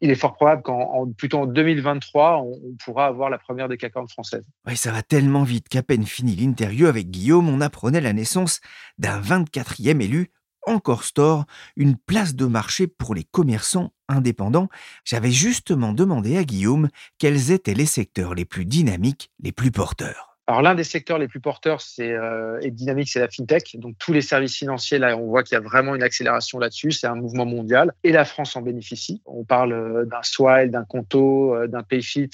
il 0.00 0.10
est 0.10 0.14
fort 0.14 0.34
probable 0.34 0.62
qu'en 0.62 1.06
plutôt 1.12 1.40
en 1.40 1.46
2023, 1.46 2.38
on, 2.38 2.52
on 2.52 2.76
pourra 2.82 3.06
avoir 3.06 3.28
la 3.28 3.36
première 3.36 3.68
décacorne 3.68 4.08
française 4.08 4.42
oui, 4.66 4.76
ça 4.76 4.92
va 4.92 5.02
tellement 5.02 5.42
vite 5.42 5.68
qu'à 5.68 5.82
peine 5.82 6.04
fini 6.04 6.36
l'interview 6.36 6.86
avec 6.86 7.10
Guillaume, 7.10 7.48
on 7.48 7.60
apprenait 7.60 8.00
la 8.00 8.12
naissance 8.12 8.60
d'un 8.98 9.20
24e 9.20 9.89
élu, 9.98 10.30
encore 10.66 11.04
store, 11.04 11.46
une 11.76 11.96
place 11.96 12.34
de 12.34 12.46
marché 12.46 12.86
pour 12.86 13.14
les 13.14 13.24
commerçants 13.24 13.92
indépendants. 14.08 14.68
J'avais 15.04 15.30
justement 15.30 15.92
demandé 15.92 16.36
à 16.36 16.44
Guillaume 16.44 16.88
quels 17.18 17.50
étaient 17.50 17.74
les 17.74 17.86
secteurs 17.86 18.34
les 18.34 18.44
plus 18.44 18.64
dynamiques, 18.64 19.30
les 19.42 19.52
plus 19.52 19.70
porteurs. 19.70 20.30
Alors 20.46 20.62
l'un 20.62 20.74
des 20.74 20.82
secteurs 20.82 21.18
les 21.18 21.28
plus 21.28 21.38
porteurs 21.38 21.80
c'est 21.80 22.10
euh, 22.10 22.58
et 22.60 22.72
dynamique, 22.72 23.08
c'est 23.08 23.20
la 23.20 23.28
fintech. 23.28 23.76
Donc 23.78 23.94
tous 24.00 24.12
les 24.12 24.20
services 24.20 24.56
financiers, 24.56 24.98
là, 24.98 25.16
on 25.16 25.28
voit 25.28 25.44
qu'il 25.44 25.54
y 25.54 25.58
a 25.58 25.60
vraiment 25.60 25.94
une 25.94 26.02
accélération 26.02 26.58
là-dessus. 26.58 26.90
C'est 26.90 27.06
un 27.06 27.14
mouvement 27.14 27.46
mondial 27.46 27.92
et 28.02 28.10
la 28.10 28.24
France 28.24 28.56
en 28.56 28.62
bénéficie. 28.62 29.22
On 29.26 29.44
parle 29.44 29.72
euh, 29.72 30.04
d'un 30.06 30.22
Swile, 30.24 30.72
d'un 30.72 30.84
Conto, 30.84 31.54
euh, 31.54 31.68
d'un 31.68 31.84
Payfit. 31.84 32.30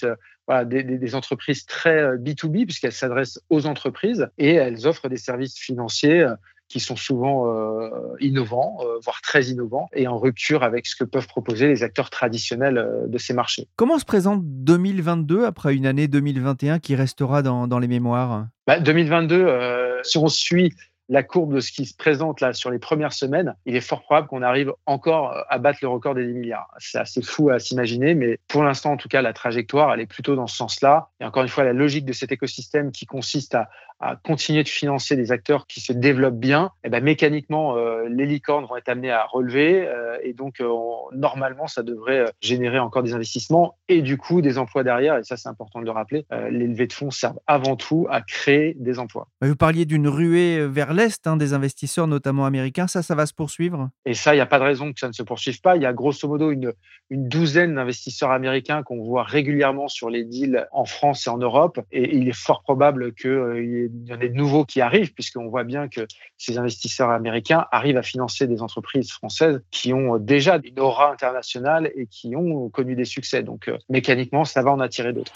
Voilà, 0.47 0.65
des, 0.65 0.83
des, 0.85 1.15
entreprises 1.17 1.67
très 1.67 2.17
B2B 2.19 2.67
puisqu'elles 2.67 2.93
s'adressent 2.93 3.41
aux 3.51 3.67
entreprises 3.67 4.29
et 4.39 4.55
elles 4.55 4.87
offrent 4.87 5.09
des 5.09 5.17
services 5.17 5.59
financiers 5.59 6.25
qui 6.69 6.81
sont 6.81 6.97
souvent 6.97 7.47
euh, 7.47 7.91
innovants, 8.21 8.79
euh, 8.81 8.99
voire 9.05 9.21
très 9.21 9.45
innovants, 9.45 9.89
et 9.93 10.09
en 10.09 10.19
rupture 10.19 10.63
avec 10.63 10.87
ce 10.87 10.97
que 10.97 11.05
peuvent 11.05 11.29
proposer 11.29 11.69
les 11.69 11.83
acteurs 11.83 12.11
traditionnels 12.11 12.79
euh, 12.79 13.07
de 13.07 13.19
ces 13.19 13.35
marchés. 13.35 13.69
Comment 13.77 13.99
se 13.99 14.05
présente 14.05 14.41
2022 14.45 15.45
après 15.45 15.75
une 15.75 15.87
année 15.87 16.09
2021 16.09 16.79
qui 16.79 16.95
restera 16.97 17.43
dans, 17.43 17.69
dans 17.69 17.79
les 17.79 17.89
mémoires? 17.89 18.47
Bah, 18.67 18.81
2022, 18.81 20.01
si 20.03 20.19
on 20.19 20.29
suit 20.29 20.73
la 21.09 21.23
courbe 21.23 21.55
de 21.55 21.61
ce 21.61 21.71
qui 21.71 21.87
se 21.87 21.95
présente 21.97 22.41
là 22.41 22.53
sur 22.53 22.71
les 22.71 22.79
premières 22.79 23.13
semaines, 23.13 23.55
il 23.65 23.77
est 23.77 23.81
fort 23.81 24.03
probable 24.03 24.27
qu'on 24.27 24.43
arrive 24.43 24.73
encore 24.87 25.37
à 25.49 25.59
battre 25.59 25.79
le 25.83 25.89
record 25.89 26.15
des 26.15 26.27
10 26.27 26.33
milliards. 26.33 26.69
C'est 26.79 26.99
assez 26.99 27.23
fou 27.23 27.51
à 27.51 27.59
s'imaginer, 27.59 28.15
mais 28.15 28.41
pour 28.49 28.65
l'instant, 28.65 28.93
en 28.93 28.97
tout 28.97 29.09
cas, 29.09 29.23
la 29.23 29.33
trajectoire, 29.33 29.93
elle 29.95 30.01
est 30.01 30.07
plutôt 30.07 30.35
dans 30.35 30.49
ce 30.49 30.57
sens-là. 30.57 31.11
Et 31.21 31.25
encore 31.25 31.45
une 31.45 31.49
fois, 31.49 31.65
la 31.65 31.73
logique 31.73 32.05
de 32.05 32.13
cet 32.13 32.33
écosystème 32.33 32.91
qui 32.91 33.07
consiste 33.07 33.55
à, 33.55 33.69
à 34.01 34.17
continuer 34.17 34.63
de 34.63 34.69
financer 34.69 35.17
des 35.17 35.33
acteurs 35.33 35.67
qui 35.67 35.81
se 35.81 35.93
développent 35.93 36.39
bien, 36.39 36.71
et 36.85 36.89
eh 36.89 36.91
ben 36.91 37.03
mécaniquement, 37.03 37.77
euh, 37.77 38.09
les 38.09 38.27
licornes 38.27 38.67
vont 38.67 38.77
être 38.77 38.89
amenées 38.89 39.11
à 39.11 39.25
relever. 39.25 39.87
Euh, 39.87 40.19
et 40.23 40.33
donc, 40.33 40.61
euh, 40.61 40.69
normalement, 41.13 41.67
ça 41.67 41.83
devrait 41.83 42.27
générer 42.41 42.79
encore 42.79 43.03
des 43.03 43.15
investissements 43.15 43.77
et 43.89 44.03
du 44.03 44.19
coup 44.19 44.43
des 44.43 44.59
emplois 44.59 44.85
derrière. 44.85 45.17
Et 45.17 45.25
ça, 45.25 45.37
c'est 45.37 45.49
important 45.49 45.81
de 45.81 45.85
le 45.85 45.91
rappeler. 45.91 46.27
les 46.51 46.67
levées 46.67 46.87
de 46.87 46.93
fonds 46.93 47.11
servent 47.11 47.39
avant 47.47 47.77
tout 47.77 48.07
à 48.11 48.21
créer 48.21 48.77
des 48.79 48.99
emplois. 48.99 49.29
Vous 49.41 49.57
parliez 49.57 49.85
d'une 49.85 50.09
ruée 50.09 50.67
vers 50.67 50.93
l'Est 50.93 51.27
hein, 51.27 51.37
des 51.37 51.53
investisseurs, 51.53 52.07
notamment 52.07 52.45
américains. 52.45 52.87
Ça, 52.87 53.03
ça 53.03 53.15
va 53.15 53.27
se 53.27 53.35
poursuivre? 53.35 53.91
Et 54.05 54.15
ça, 54.15 54.35
il 54.35 54.39
n'y 54.39 54.43
a 54.43 54.47
pas 54.47 54.59
de 54.59 54.65
raison 54.65 54.93
que 54.93 55.01
ça 55.01 55.09
ne 55.09 55.13
se 55.13 55.23
poursuive 55.23 55.61
pas. 55.61 55.77
Il 55.77 55.83
y 55.83 55.87
a 55.87 55.93
grosso 55.93 56.29
modo 56.29 56.51
une, 56.51 56.73
une 57.11 57.29
douzaine 57.29 57.75
d'investisseurs 57.75 58.31
américains 58.31 58.83
qu'on 58.83 59.03
voit 59.03 59.23
régulièrement 59.23 59.89
sur 59.89 60.11
les 60.11 60.25
deals 60.25 60.67
en 60.73 60.85
France 60.85 61.27
et 61.27 61.31
en 61.31 61.39
Europe. 61.39 61.81
Et 61.93 62.17
il 62.17 62.29
est 62.29 62.37
fort 62.37 62.63
probable 62.63 63.15
qu'il 63.15 63.65
y 63.65 63.85
ait 63.85 63.86
il 63.93 64.09
y 64.09 64.13
en 64.13 64.21
a 64.21 64.27
de 64.27 64.33
nouveaux 64.33 64.65
qui 64.65 64.81
arrivent, 64.81 65.13
puisqu'on 65.13 65.49
voit 65.49 65.65
bien 65.65 65.89
que 65.89 66.07
ces 66.39 66.59
investisseurs 66.59 67.11
américains 67.11 67.67
arrivent 67.73 67.97
à 67.97 68.03
financer 68.03 68.47
des 68.47 68.63
entreprises 68.63 69.11
françaises 69.11 69.61
qui 69.71 69.93
ont 69.93 70.19
déjà 70.19 70.59
une 70.63 70.81
aura 70.81 71.13
internationale 71.13 71.91
et 71.95 72.07
qui 72.07 72.37
ont 72.37 72.69
connu 72.69 72.95
des 72.95 73.05
succès. 73.05 73.43
Donc, 73.43 73.69
euh, 73.69 73.79
mécaniquement, 73.89 74.45
ça 74.45 74.63
va 74.63 74.71
en 74.71 74.81
attirer 74.81 75.13
d'autres. 75.13 75.33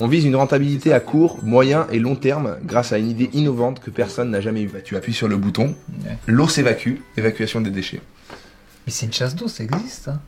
On 0.00 0.08
vise 0.08 0.24
une 0.24 0.34
rentabilité 0.34 0.92
à 0.92 0.98
court, 0.98 1.38
moyen 1.44 1.86
et 1.92 2.00
long 2.00 2.16
terme 2.16 2.58
grâce 2.64 2.92
à 2.92 2.98
une 2.98 3.08
idée 3.08 3.30
innovante 3.32 3.78
que 3.78 3.90
personne 3.90 4.30
n'a 4.30 4.40
jamais 4.40 4.62
eue. 4.62 4.70
Tu 4.84 4.96
appuies 4.96 5.12
sur 5.12 5.28
le 5.28 5.36
bouton, 5.36 5.76
l'eau 6.26 6.48
s'évacue, 6.48 6.96
évacuation 7.16 7.60
des 7.60 7.70
déchets. 7.70 8.00
Mais 8.86 8.92
c'est 8.92 9.06
une 9.06 9.12
chasse 9.12 9.36
d'eau, 9.36 9.46
ça 9.46 9.62
existe. 9.62 10.08
Hein 10.08 10.20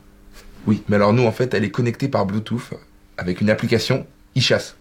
Oui, 0.67 0.83
mais 0.87 0.95
alors 0.95 1.11
nous, 1.11 1.25
en 1.25 1.33
fait, 1.33 1.53
elle 1.53 1.65
est 1.65 1.69
connectée 1.69 2.07
par 2.07 2.25
Bluetooth 2.25 2.73
avec 3.17 3.41
une 3.41 3.49
application 3.49 4.05
e-chasse. 4.37 4.75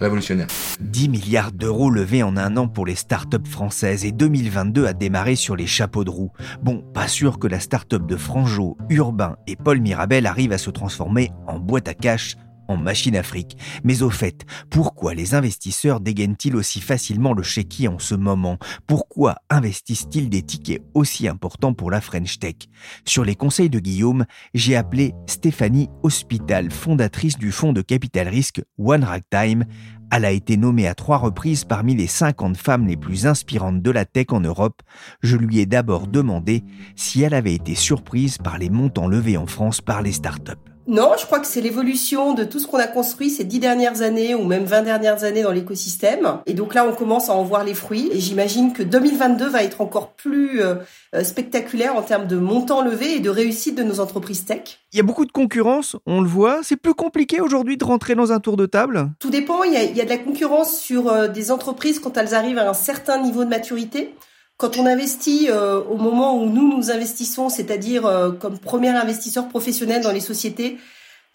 Révolutionnaire. 0.00 0.46
10 0.80 1.08
milliards 1.10 1.52
d'euros 1.52 1.90
levés 1.90 2.22
en 2.22 2.38
un 2.38 2.56
an 2.56 2.68
pour 2.68 2.86
les 2.86 2.94
startups 2.94 3.46
françaises 3.46 4.06
et 4.06 4.12
2022 4.12 4.86
a 4.86 4.94
démarré 4.94 5.36
sur 5.36 5.56
les 5.56 5.66
chapeaux 5.66 6.04
de 6.04 6.10
roue. 6.10 6.32
Bon, 6.62 6.82
pas 6.94 7.06
sûr 7.06 7.38
que 7.38 7.46
la 7.46 7.60
startup 7.60 8.06
de 8.06 8.16
Franjo, 8.16 8.78
Urbain 8.88 9.36
et 9.46 9.56
Paul 9.56 9.80
Mirabel 9.80 10.26
arrive 10.26 10.52
à 10.52 10.58
se 10.58 10.70
transformer 10.70 11.30
en 11.46 11.58
boîte 11.58 11.86
à 11.86 11.92
cash 11.92 12.36
en 12.70 12.76
machine 12.76 13.16
Afrique. 13.16 13.56
Mais 13.84 14.02
au 14.02 14.10
fait, 14.10 14.46
pourquoi 14.70 15.14
les 15.14 15.34
investisseurs 15.34 16.00
dégainent-ils 16.00 16.56
aussi 16.56 16.80
facilement 16.80 17.32
le 17.32 17.42
chéquier 17.42 17.88
en 17.88 17.98
ce 17.98 18.14
moment? 18.14 18.58
Pourquoi 18.86 19.36
investissent-ils 19.50 20.30
des 20.30 20.42
tickets 20.42 20.82
aussi 20.94 21.28
importants 21.28 21.74
pour 21.74 21.90
la 21.90 22.00
French 22.00 22.38
Tech? 22.38 22.56
Sur 23.04 23.24
les 23.24 23.34
conseils 23.34 23.70
de 23.70 23.80
Guillaume, 23.80 24.24
j'ai 24.54 24.76
appelé 24.76 25.12
Stéphanie 25.26 25.88
Hospital, 26.02 26.70
fondatrice 26.70 27.38
du 27.38 27.52
fonds 27.52 27.72
de 27.72 27.82
capital 27.82 28.28
risque 28.28 28.62
One 28.78 29.04
Ragtime. 29.04 29.64
Elle 30.12 30.24
a 30.24 30.32
été 30.32 30.56
nommée 30.56 30.88
à 30.88 30.94
trois 30.94 31.18
reprises 31.18 31.64
parmi 31.64 31.94
les 31.94 32.08
50 32.08 32.56
femmes 32.56 32.86
les 32.86 32.96
plus 32.96 33.26
inspirantes 33.26 33.82
de 33.82 33.90
la 33.90 34.04
tech 34.04 34.26
en 34.30 34.40
Europe. 34.40 34.82
Je 35.22 35.36
lui 35.36 35.60
ai 35.60 35.66
d'abord 35.66 36.08
demandé 36.08 36.64
si 36.96 37.22
elle 37.22 37.34
avait 37.34 37.54
été 37.54 37.74
surprise 37.74 38.38
par 38.38 38.58
les 38.58 38.70
montants 38.70 39.08
levés 39.08 39.36
en 39.36 39.46
France 39.46 39.80
par 39.80 40.02
les 40.02 40.12
startups. 40.12 40.69
Non, 40.90 41.12
je 41.16 41.24
crois 41.24 41.38
que 41.38 41.46
c'est 41.46 41.60
l'évolution 41.60 42.34
de 42.34 42.42
tout 42.42 42.58
ce 42.58 42.66
qu'on 42.66 42.78
a 42.78 42.88
construit 42.88 43.30
ces 43.30 43.44
dix 43.44 43.60
dernières 43.60 44.02
années 44.02 44.34
ou 44.34 44.42
même 44.42 44.64
20 44.64 44.82
dernières 44.82 45.22
années 45.22 45.44
dans 45.44 45.52
l'écosystème. 45.52 46.38
Et 46.46 46.52
donc 46.52 46.74
là, 46.74 46.84
on 46.84 46.92
commence 46.92 47.30
à 47.30 47.32
en 47.32 47.44
voir 47.44 47.62
les 47.62 47.74
fruits. 47.74 48.10
Et 48.12 48.18
j'imagine 48.18 48.72
que 48.72 48.82
2022 48.82 49.48
va 49.48 49.62
être 49.62 49.82
encore 49.82 50.14
plus 50.14 50.60
euh, 50.60 50.74
euh, 51.14 51.22
spectaculaire 51.22 51.94
en 51.94 52.02
termes 52.02 52.26
de 52.26 52.34
montants 52.34 52.82
levés 52.82 53.14
et 53.14 53.20
de 53.20 53.30
réussite 53.30 53.76
de 53.76 53.84
nos 53.84 54.00
entreprises 54.00 54.44
tech. 54.44 54.80
Il 54.92 54.96
y 54.96 55.00
a 55.00 55.04
beaucoup 55.04 55.26
de 55.26 55.30
concurrence, 55.30 55.94
on 56.06 56.20
le 56.20 56.28
voit. 56.28 56.58
C'est 56.64 56.74
plus 56.74 56.94
compliqué 56.94 57.40
aujourd'hui 57.40 57.76
de 57.76 57.84
rentrer 57.84 58.16
dans 58.16 58.32
un 58.32 58.40
tour 58.40 58.56
de 58.56 58.66
table? 58.66 59.10
Tout 59.20 59.30
dépend. 59.30 59.62
Il 59.62 59.72
y 59.72 59.76
a, 59.76 59.84
il 59.84 59.96
y 59.96 60.00
a 60.00 60.04
de 60.04 60.10
la 60.10 60.18
concurrence 60.18 60.76
sur 60.76 61.06
euh, 61.06 61.28
des 61.28 61.52
entreprises 61.52 62.00
quand 62.00 62.16
elles 62.16 62.34
arrivent 62.34 62.58
à 62.58 62.68
un 62.68 62.74
certain 62.74 63.22
niveau 63.22 63.44
de 63.44 63.48
maturité. 63.48 64.12
Quand 64.60 64.76
on 64.76 64.84
investit 64.84 65.48
euh, 65.48 65.80
au 65.84 65.96
moment 65.96 66.36
où 66.36 66.44
nous 66.44 66.76
nous 66.76 66.90
investissons, 66.90 67.48
c'est-à-dire 67.48 68.04
euh, 68.04 68.30
comme 68.30 68.58
premier 68.58 68.90
investisseur 68.90 69.48
professionnel 69.48 70.02
dans 70.02 70.12
les 70.12 70.20
sociétés, 70.20 70.76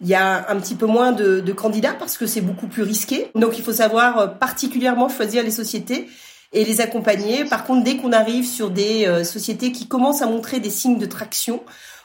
il 0.00 0.06
y 0.06 0.14
a 0.14 0.48
un 0.48 0.60
petit 0.60 0.76
peu 0.76 0.86
moins 0.86 1.10
de, 1.10 1.40
candidats 1.52 1.94
parce 1.98 2.16
que 2.18 2.26
c'est 2.26 2.40
beaucoup 2.40 2.68
plus 2.68 2.84
risqué. 2.84 3.32
Donc 3.34 3.58
il 3.58 3.64
faut 3.64 3.72
savoir 3.72 4.18
euh, 4.18 4.26
particulièrement 4.28 5.08
choisir 5.08 5.42
les 5.42 5.50
sociétés 5.50 6.08
et 6.52 6.64
les 6.64 6.80
accompagner. 6.80 7.44
Par 7.44 7.64
contre, 7.64 7.82
dès 7.82 7.96
qu'on 7.96 8.12
arrive 8.12 8.46
sur 8.46 8.70
des 8.70 9.24
sociétés 9.24 9.72
qui 9.72 9.88
commencent 9.88 10.22
à 10.22 10.26
montrer 10.26 10.60
des 10.60 10.70
signes 10.70 10.98
de 10.98 11.06
traction 11.06 11.64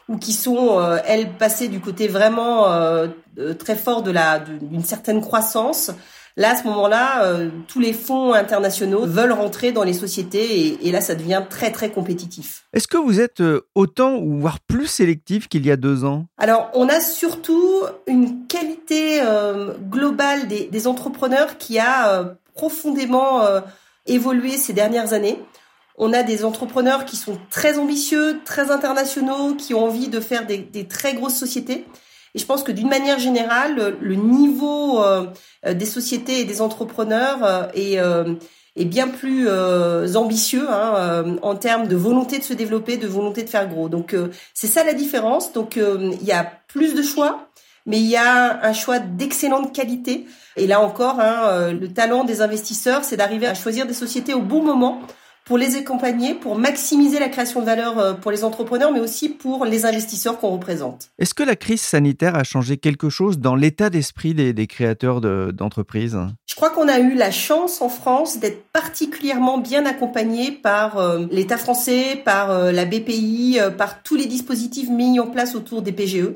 ou 0.09 0.17
qui 0.17 0.33
sont 0.33 0.81
elles 1.05 1.29
passées 1.33 1.67
du 1.67 1.79
côté 1.79 2.07
vraiment 2.07 2.65
très 3.59 3.75
fort 3.75 4.01
de 4.01 4.09
la 4.09 4.39
d'une 4.39 4.83
certaine 4.83 5.21
croissance, 5.21 5.91
Là, 6.37 6.51
à 6.51 6.55
ce 6.55 6.63
moment-là, 6.63 7.25
euh, 7.25 7.49
tous 7.67 7.79
les 7.79 7.93
fonds 7.93 8.33
internationaux 8.33 9.05
veulent 9.05 9.33
rentrer 9.33 9.71
dans 9.71 9.83
les 9.83 9.93
sociétés 9.93 10.77
et, 10.81 10.91
là, 10.91 11.01
ça 11.01 11.15
devient 11.15 11.43
très, 11.49 11.71
très 11.71 11.91
compétitif. 11.91 12.63
Est-ce 12.73 12.87
que 12.87 12.97
vous 12.97 13.19
êtes 13.19 13.41
euh, 13.41 13.67
autant 13.75 14.15
ou 14.15 14.39
voire 14.39 14.59
plus 14.59 14.87
sélectif 14.87 15.49
qu'il 15.49 15.65
y 15.65 15.71
a 15.71 15.75
deux 15.75 16.05
ans? 16.05 16.25
Alors, 16.37 16.69
on 16.73 16.87
a 16.87 17.01
surtout 17.01 17.83
une 18.07 18.47
qualité 18.47 19.21
euh, 19.21 19.73
globale 19.89 20.47
des, 20.47 20.67
des, 20.67 20.87
entrepreneurs 20.87 21.57
qui 21.57 21.79
a 21.79 22.35
profondément 22.55 23.41
évolué 24.07 24.57
ces 24.57 24.73
dernières 24.73 25.13
années. 25.13 25.37
On 25.97 26.11
a 26.13 26.23
des 26.23 26.43
entrepreneurs 26.43 27.05
qui 27.05 27.15
sont 27.15 27.37
très 27.49 27.77
ambitieux, 27.77 28.39
très 28.43 28.71
internationaux, 28.71 29.55
qui 29.55 29.73
ont 29.73 29.85
envie 29.85 30.07
de 30.07 30.19
faire 30.19 30.45
des, 30.47 30.57
des 30.57 30.87
très 30.87 31.13
grosses 31.13 31.35
sociétés. 31.35 31.85
Et 32.35 32.39
je 32.39 32.45
pense 32.45 32.63
que 32.63 32.71
d'une 32.71 32.89
manière 32.89 33.19
générale, 33.19 33.95
le 33.99 34.15
niveau 34.15 35.03
euh, 35.03 35.27
des 35.73 35.85
sociétés 35.85 36.39
et 36.39 36.45
des 36.45 36.61
entrepreneurs 36.61 37.43
euh, 37.43 37.63
est, 37.73 37.99
euh, 37.99 38.35
est 38.75 38.85
bien 38.85 39.07
plus 39.09 39.49
ambitieux 40.15 40.67
hein, 40.69 41.37
en 41.41 41.55
termes 41.55 41.87
de 41.87 41.95
volonté 41.95 42.39
de 42.39 42.43
se 42.43 42.53
développer, 42.53 42.97
de 42.97 43.07
volonté 43.07 43.43
de 43.43 43.49
faire 43.49 43.67
gros. 43.67 43.89
Donc 43.89 44.15
c'est 44.53 44.67
ça 44.67 44.83
la 44.85 44.93
différence. 44.93 45.51
Donc 45.51 45.75
il 45.75 46.23
y 46.23 46.31
a 46.31 46.49
plus 46.67 46.95
de 46.95 47.01
choix, 47.01 47.49
mais 47.85 47.99
il 47.99 48.07
y 48.07 48.15
a 48.15 48.65
un 48.65 48.73
choix 48.73 48.99
d'excellente 48.99 49.75
qualité. 49.75 50.25
Et 50.55 50.67
là 50.67 50.79
encore, 50.79 51.19
hein, 51.19 51.73
le 51.73 51.89
talent 51.89 52.23
des 52.23 52.41
investisseurs, 52.41 53.03
c'est 53.03 53.17
d'arriver 53.17 53.47
à 53.47 53.55
choisir 53.55 53.85
des 53.85 53.93
sociétés 53.93 54.33
au 54.33 54.41
bon 54.41 54.63
moment 54.63 55.01
pour 55.51 55.57
les 55.57 55.75
accompagner, 55.75 56.33
pour 56.33 56.57
maximiser 56.57 57.19
la 57.19 57.27
création 57.27 57.59
de 57.59 57.65
valeur 57.65 57.99
euh, 57.99 58.13
pour 58.13 58.31
les 58.31 58.45
entrepreneurs, 58.45 58.93
mais 58.93 59.01
aussi 59.01 59.27
pour 59.27 59.65
les 59.65 59.85
investisseurs 59.85 60.39
qu'on 60.39 60.51
représente. 60.51 61.09
Est-ce 61.19 61.33
que 61.33 61.43
la 61.43 61.57
crise 61.57 61.81
sanitaire 61.81 62.37
a 62.37 62.45
changé 62.45 62.77
quelque 62.77 63.09
chose 63.09 63.37
dans 63.37 63.55
l'état 63.55 63.89
d'esprit 63.89 64.33
des, 64.33 64.67
créateurs 64.67 65.19
d'entreprises? 65.19 66.17
Je 66.45 66.55
crois 66.55 66.69
qu'on 66.69 66.87
a 66.87 66.99
eu 66.99 67.15
la 67.15 67.31
chance 67.31 67.81
en 67.81 67.89
France 67.89 68.39
d'être 68.39 68.63
particulièrement 68.71 69.57
bien 69.57 69.85
accompagné 69.85 70.53
par 70.53 70.99
euh, 70.99 71.25
l'État 71.31 71.57
français, 71.57 72.21
par 72.23 72.51
euh, 72.51 72.71
la 72.71 72.85
BPI, 72.85 73.59
par 73.77 74.03
tous 74.03 74.15
les 74.15 74.27
dispositifs 74.27 74.87
mis 74.89 75.19
en 75.19 75.27
place 75.27 75.53
autour 75.53 75.81
des 75.81 75.91
PGE. 75.91 76.29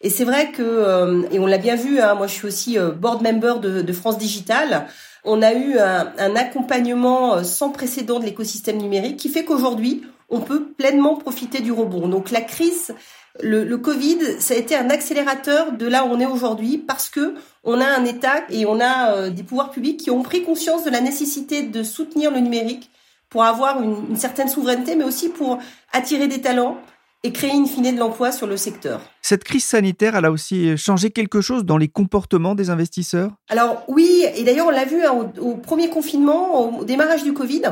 Et 0.00 0.10
c'est 0.10 0.24
vrai 0.24 0.52
que, 0.52 1.24
et 1.32 1.40
on 1.40 1.46
l'a 1.46 1.58
bien 1.58 1.74
vu, 1.74 1.98
hein, 1.98 2.14
moi 2.14 2.28
je 2.28 2.34
suis 2.34 2.46
aussi 2.46 2.78
board 3.00 3.20
member 3.20 3.58
de, 3.58 3.82
de 3.82 3.92
France 3.92 4.18
Digital, 4.18 4.86
on 5.24 5.42
a 5.42 5.54
eu 5.54 5.78
un, 5.78 6.36
accompagnement 6.36 7.36
euh, 7.36 7.42
sans 7.42 7.70
précédent 7.70 8.18
de 8.18 8.24
l'écosystème 8.24 8.78
numérique 8.78 9.16
qui 9.16 9.28
fait 9.28 9.44
qu'aujourd'hui, 9.44 10.02
on 10.28 10.40
peut 10.40 10.64
pleinement 10.64 11.16
profiter 11.16 11.60
du 11.60 11.72
rebond. 11.72 12.08
Donc 12.08 12.30
la 12.30 12.40
crise, 12.40 12.94
le, 13.42 13.64
le, 13.64 13.78
Covid, 13.78 14.40
ça 14.40 14.54
a 14.54 14.56
été 14.56 14.76
un 14.76 14.90
accélérateur 14.90 15.72
de 15.72 15.86
là 15.86 16.04
où 16.04 16.08
on 16.08 16.20
est 16.20 16.26
aujourd'hui 16.26 16.78
parce 16.78 17.08
que 17.08 17.34
on 17.64 17.80
a 17.80 17.86
un 17.86 18.04
État 18.04 18.44
et 18.50 18.66
on 18.66 18.80
a 18.80 19.12
euh, 19.12 19.30
des 19.30 19.42
pouvoirs 19.42 19.70
publics 19.70 19.98
qui 19.98 20.10
ont 20.10 20.22
pris 20.22 20.42
conscience 20.42 20.84
de 20.84 20.90
la 20.90 21.00
nécessité 21.00 21.62
de 21.62 21.82
soutenir 21.82 22.30
le 22.30 22.40
numérique 22.40 22.90
pour 23.30 23.42
avoir 23.42 23.82
une 23.82 24.16
certaine 24.16 24.48
souveraineté, 24.48 24.94
mais 24.94 25.02
aussi 25.02 25.28
pour 25.28 25.58
attirer 25.92 26.28
des 26.28 26.40
talents, 26.40 26.78
et 27.24 27.32
créer 27.32 27.52
in 27.52 27.64
fine 27.64 27.94
de 27.94 27.98
l'emploi 27.98 28.30
sur 28.30 28.46
le 28.46 28.58
secteur. 28.58 29.00
Cette 29.22 29.44
crise 29.44 29.64
sanitaire, 29.64 30.14
elle 30.14 30.26
a 30.26 30.30
aussi 30.30 30.76
changé 30.76 31.10
quelque 31.10 31.40
chose 31.40 31.64
dans 31.64 31.78
les 31.78 31.88
comportements 31.88 32.54
des 32.54 32.68
investisseurs? 32.68 33.30
Alors 33.48 33.82
oui, 33.88 34.26
et 34.36 34.44
d'ailleurs 34.44 34.66
on 34.66 34.70
l'a 34.70 34.84
vu 34.84 35.04
hein, 35.04 35.32
au, 35.40 35.56
premier 35.56 35.88
confinement, 35.88 36.78
au 36.78 36.84
démarrage 36.84 37.24
du 37.24 37.32
Covid, 37.32 37.62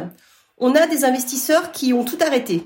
on 0.57 0.75
a 0.75 0.87
des 0.87 1.05
investisseurs 1.05 1.71
qui 1.71 1.93
ont 1.93 2.03
tout 2.03 2.19
arrêté. 2.25 2.65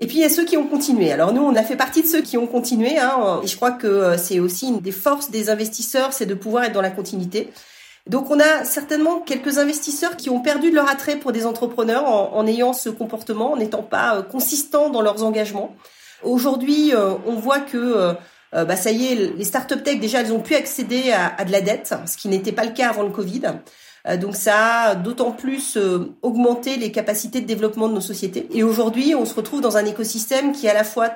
Et 0.00 0.06
puis 0.06 0.16
il 0.16 0.20
y 0.22 0.24
a 0.24 0.30
ceux 0.30 0.44
qui 0.44 0.56
ont 0.56 0.66
continué. 0.66 1.12
Alors 1.12 1.32
nous, 1.34 1.42
on 1.42 1.54
a 1.54 1.62
fait 1.62 1.76
partie 1.76 2.02
de 2.02 2.08
ceux 2.08 2.22
qui 2.22 2.38
ont 2.38 2.46
continué. 2.46 2.98
Hein, 2.98 3.40
et 3.44 3.46
je 3.46 3.54
crois 3.54 3.70
que 3.70 3.86
euh, 3.86 4.18
c'est 4.18 4.40
aussi 4.40 4.68
une 4.68 4.80
des 4.80 4.92
forces 4.92 5.30
des 5.30 5.50
investisseurs, 5.50 6.12
c'est 6.12 6.26
de 6.26 6.34
pouvoir 6.34 6.64
être 6.64 6.72
dans 6.72 6.82
la 6.82 6.90
continuité. 6.90 7.52
Donc 8.08 8.30
on 8.30 8.40
a 8.40 8.64
certainement 8.64 9.20
quelques 9.20 9.58
investisseurs 9.58 10.16
qui 10.16 10.30
ont 10.30 10.40
perdu 10.40 10.70
de 10.70 10.74
leur 10.74 10.88
attrait 10.88 11.16
pour 11.16 11.32
des 11.32 11.46
entrepreneurs 11.46 12.06
en, 12.06 12.34
en 12.34 12.46
ayant 12.46 12.72
ce 12.72 12.88
comportement, 12.88 13.52
en 13.52 13.56
n'étant 13.56 13.82
pas 13.82 14.16
euh, 14.16 14.22
consistants 14.22 14.88
dans 14.88 15.02
leurs 15.02 15.22
engagements. 15.22 15.76
Aujourd'hui, 16.22 16.94
euh, 16.94 17.14
on 17.26 17.34
voit 17.34 17.60
que 17.60 17.76
euh, 17.76 18.12
euh, 18.54 18.64
bah, 18.64 18.76
ça 18.76 18.90
y 18.90 19.06
est, 19.06 19.14
les 19.14 19.44
start-up 19.44 19.82
tech, 19.82 20.00
déjà, 20.00 20.20
elles 20.20 20.32
ont 20.32 20.40
pu 20.40 20.54
accéder 20.54 21.12
à, 21.12 21.44
de 21.44 21.52
la 21.52 21.60
dette, 21.60 21.94
ce 22.06 22.16
qui 22.16 22.28
n'était 22.28 22.52
pas 22.52 22.64
le 22.64 22.72
cas 22.72 22.88
avant 22.88 23.02
le 23.02 23.10
Covid. 23.10 23.42
donc 24.20 24.36
ça 24.36 24.82
a 24.82 24.94
d'autant 24.94 25.32
plus 25.32 25.76
augmenté 26.22 26.76
les 26.76 26.92
capacités 26.92 27.40
de 27.40 27.46
développement 27.46 27.88
de 27.88 27.94
nos 27.94 28.00
sociétés. 28.00 28.48
Et 28.52 28.62
aujourd'hui, 28.62 29.14
on 29.14 29.24
se 29.24 29.34
retrouve 29.34 29.60
dans 29.60 29.76
un 29.76 29.84
écosystème 29.84 30.52
qui 30.52 30.66
est 30.66 30.70
à 30.70 30.74
la 30.74 30.84
fois 30.84 31.10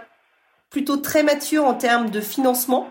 plutôt 0.71 0.97
très 0.97 1.23
mature 1.23 1.65
en 1.65 1.75
termes 1.75 2.11
de 2.11 2.21
financement, 2.21 2.89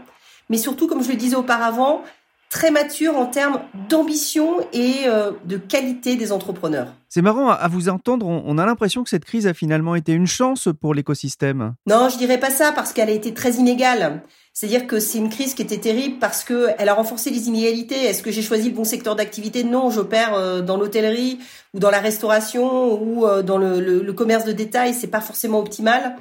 mais 0.50 0.58
surtout, 0.58 0.88
comme 0.88 1.04
je 1.04 1.10
le 1.10 1.16
disais 1.16 1.36
auparavant, 1.36 2.04
très 2.50 2.72
mature 2.72 3.18
en 3.18 3.26
termes 3.26 3.60
d'ambition 3.90 4.62
et 4.72 5.06
euh, 5.08 5.32
de 5.46 5.58
qualité 5.58 6.16
des 6.16 6.32
entrepreneurs. 6.32 6.94
C'est 7.10 7.22
marrant, 7.22 7.50
à 7.50 7.68
vous 7.68 7.90
entendre, 7.90 8.26
on 8.26 8.58
a 8.58 8.66
l'impression 8.66 9.04
que 9.04 9.10
cette 9.10 9.26
crise 9.26 9.48
a 9.48 9.54
finalement 9.54 9.96
été 9.96 10.14
une 10.14 10.28
chance 10.28 10.70
pour 10.80 10.94
l'écosystème. 10.94 11.74
Non, 11.88 12.10
je 12.10 12.18
dirais 12.18 12.40
pas 12.40 12.50
ça 12.50 12.72
parce 12.72 12.94
qu'elle 12.94 13.10
a 13.10 13.14
été 13.14 13.34
très 13.34 13.54
inégale. 13.54 14.24
C'est-à-dire 14.54 14.88
que 14.88 15.00
c'est 15.00 15.20
une 15.20 15.30
crise 15.30 15.54
qui 15.54 15.62
était 15.62 15.78
terrible 15.78 16.18
parce 16.20 16.44
que 16.44 16.70
elle 16.80 16.90
a 16.90 16.94
renforcé 16.94 17.30
les 17.30 17.48
inégalités. 17.48 18.06
Est-ce 18.06 18.24
que 18.24 18.32
j'ai 18.32 18.42
choisi 18.42 18.70
le 18.70 18.76
bon 18.76 18.86
secteur 18.86 19.16
d'activité? 19.16 19.64
Non, 19.64 19.90
j'opère 19.92 20.34
euh, 20.34 20.62
dans 20.62 20.78
l'hôtellerie 20.78 21.40
ou 21.74 21.80
dans 21.80 21.92
la 21.92 22.00
restauration 22.00 23.00
ou 23.02 23.26
euh, 23.26 23.44
dans 23.44 23.58
le, 23.58 23.80
le 23.80 24.14
commerce 24.14 24.46
de 24.46 24.54
détail. 24.54 24.94
C'est 24.94 25.08
pas 25.08 25.22
forcément 25.22 25.60
optimal. 25.60 26.16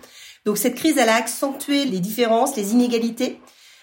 Donc 0.44 0.58
cette 0.58 0.74
crise, 0.74 0.96
elle 0.98 1.08
a 1.08 1.16
accentué 1.16 1.86
les 1.86 1.98
différences, 1.98 2.56
les 2.56 2.72
inégalités. 2.72 3.40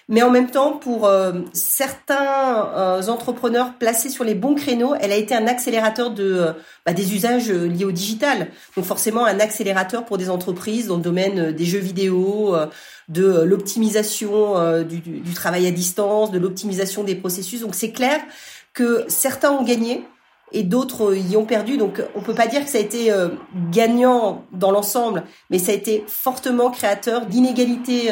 Mais 0.08 0.22
en 0.22 0.30
même 0.30 0.50
temps, 0.50 0.72
pour 0.72 1.06
euh, 1.06 1.32
certains 1.54 2.68
euh, 2.76 3.08
entrepreneurs 3.08 3.72
placés 3.78 4.10
sur 4.10 4.22
les 4.22 4.34
bons 4.34 4.54
créneaux, 4.54 4.94
elle 5.00 5.12
a 5.12 5.16
été 5.16 5.34
un 5.34 5.46
accélérateur 5.46 6.10
de 6.10 6.24
euh, 6.24 6.52
bah, 6.84 6.92
des 6.92 7.14
usages 7.14 7.50
liés 7.50 7.86
au 7.86 7.92
digital. 7.92 8.48
Donc 8.76 8.84
forcément 8.84 9.24
un 9.24 9.40
accélérateur 9.40 10.04
pour 10.04 10.18
des 10.18 10.28
entreprises 10.28 10.88
dans 10.88 10.96
le 10.96 11.02
domaine 11.02 11.52
des 11.52 11.64
jeux 11.64 11.78
vidéo, 11.78 12.54
de 13.08 13.42
l'optimisation 13.42 14.82
du, 14.82 14.98
du, 15.00 15.34
travail 15.34 15.66
à 15.66 15.70
distance, 15.70 16.30
de 16.30 16.38
l'optimisation 16.38 17.02
des 17.04 17.14
processus. 17.14 17.60
Donc 17.60 17.74
c'est 17.74 17.92
clair 17.92 18.20
que 18.74 19.04
certains 19.08 19.52
ont 19.52 19.62
gagné 19.62 20.04
et 20.52 20.62
d'autres 20.62 21.14
y 21.14 21.36
ont 21.36 21.46
perdu. 21.46 21.78
Donc 21.78 22.02
on 22.14 22.20
peut 22.20 22.34
pas 22.34 22.46
dire 22.46 22.64
que 22.64 22.70
ça 22.70 22.78
a 22.78 22.80
été 22.82 23.12
gagnant 23.70 24.44
dans 24.52 24.70
l'ensemble, 24.70 25.24
mais 25.50 25.58
ça 25.58 25.72
a 25.72 25.74
été 25.74 26.04
fortement 26.08 26.70
créateur 26.70 27.26
d'inégalités 27.26 28.10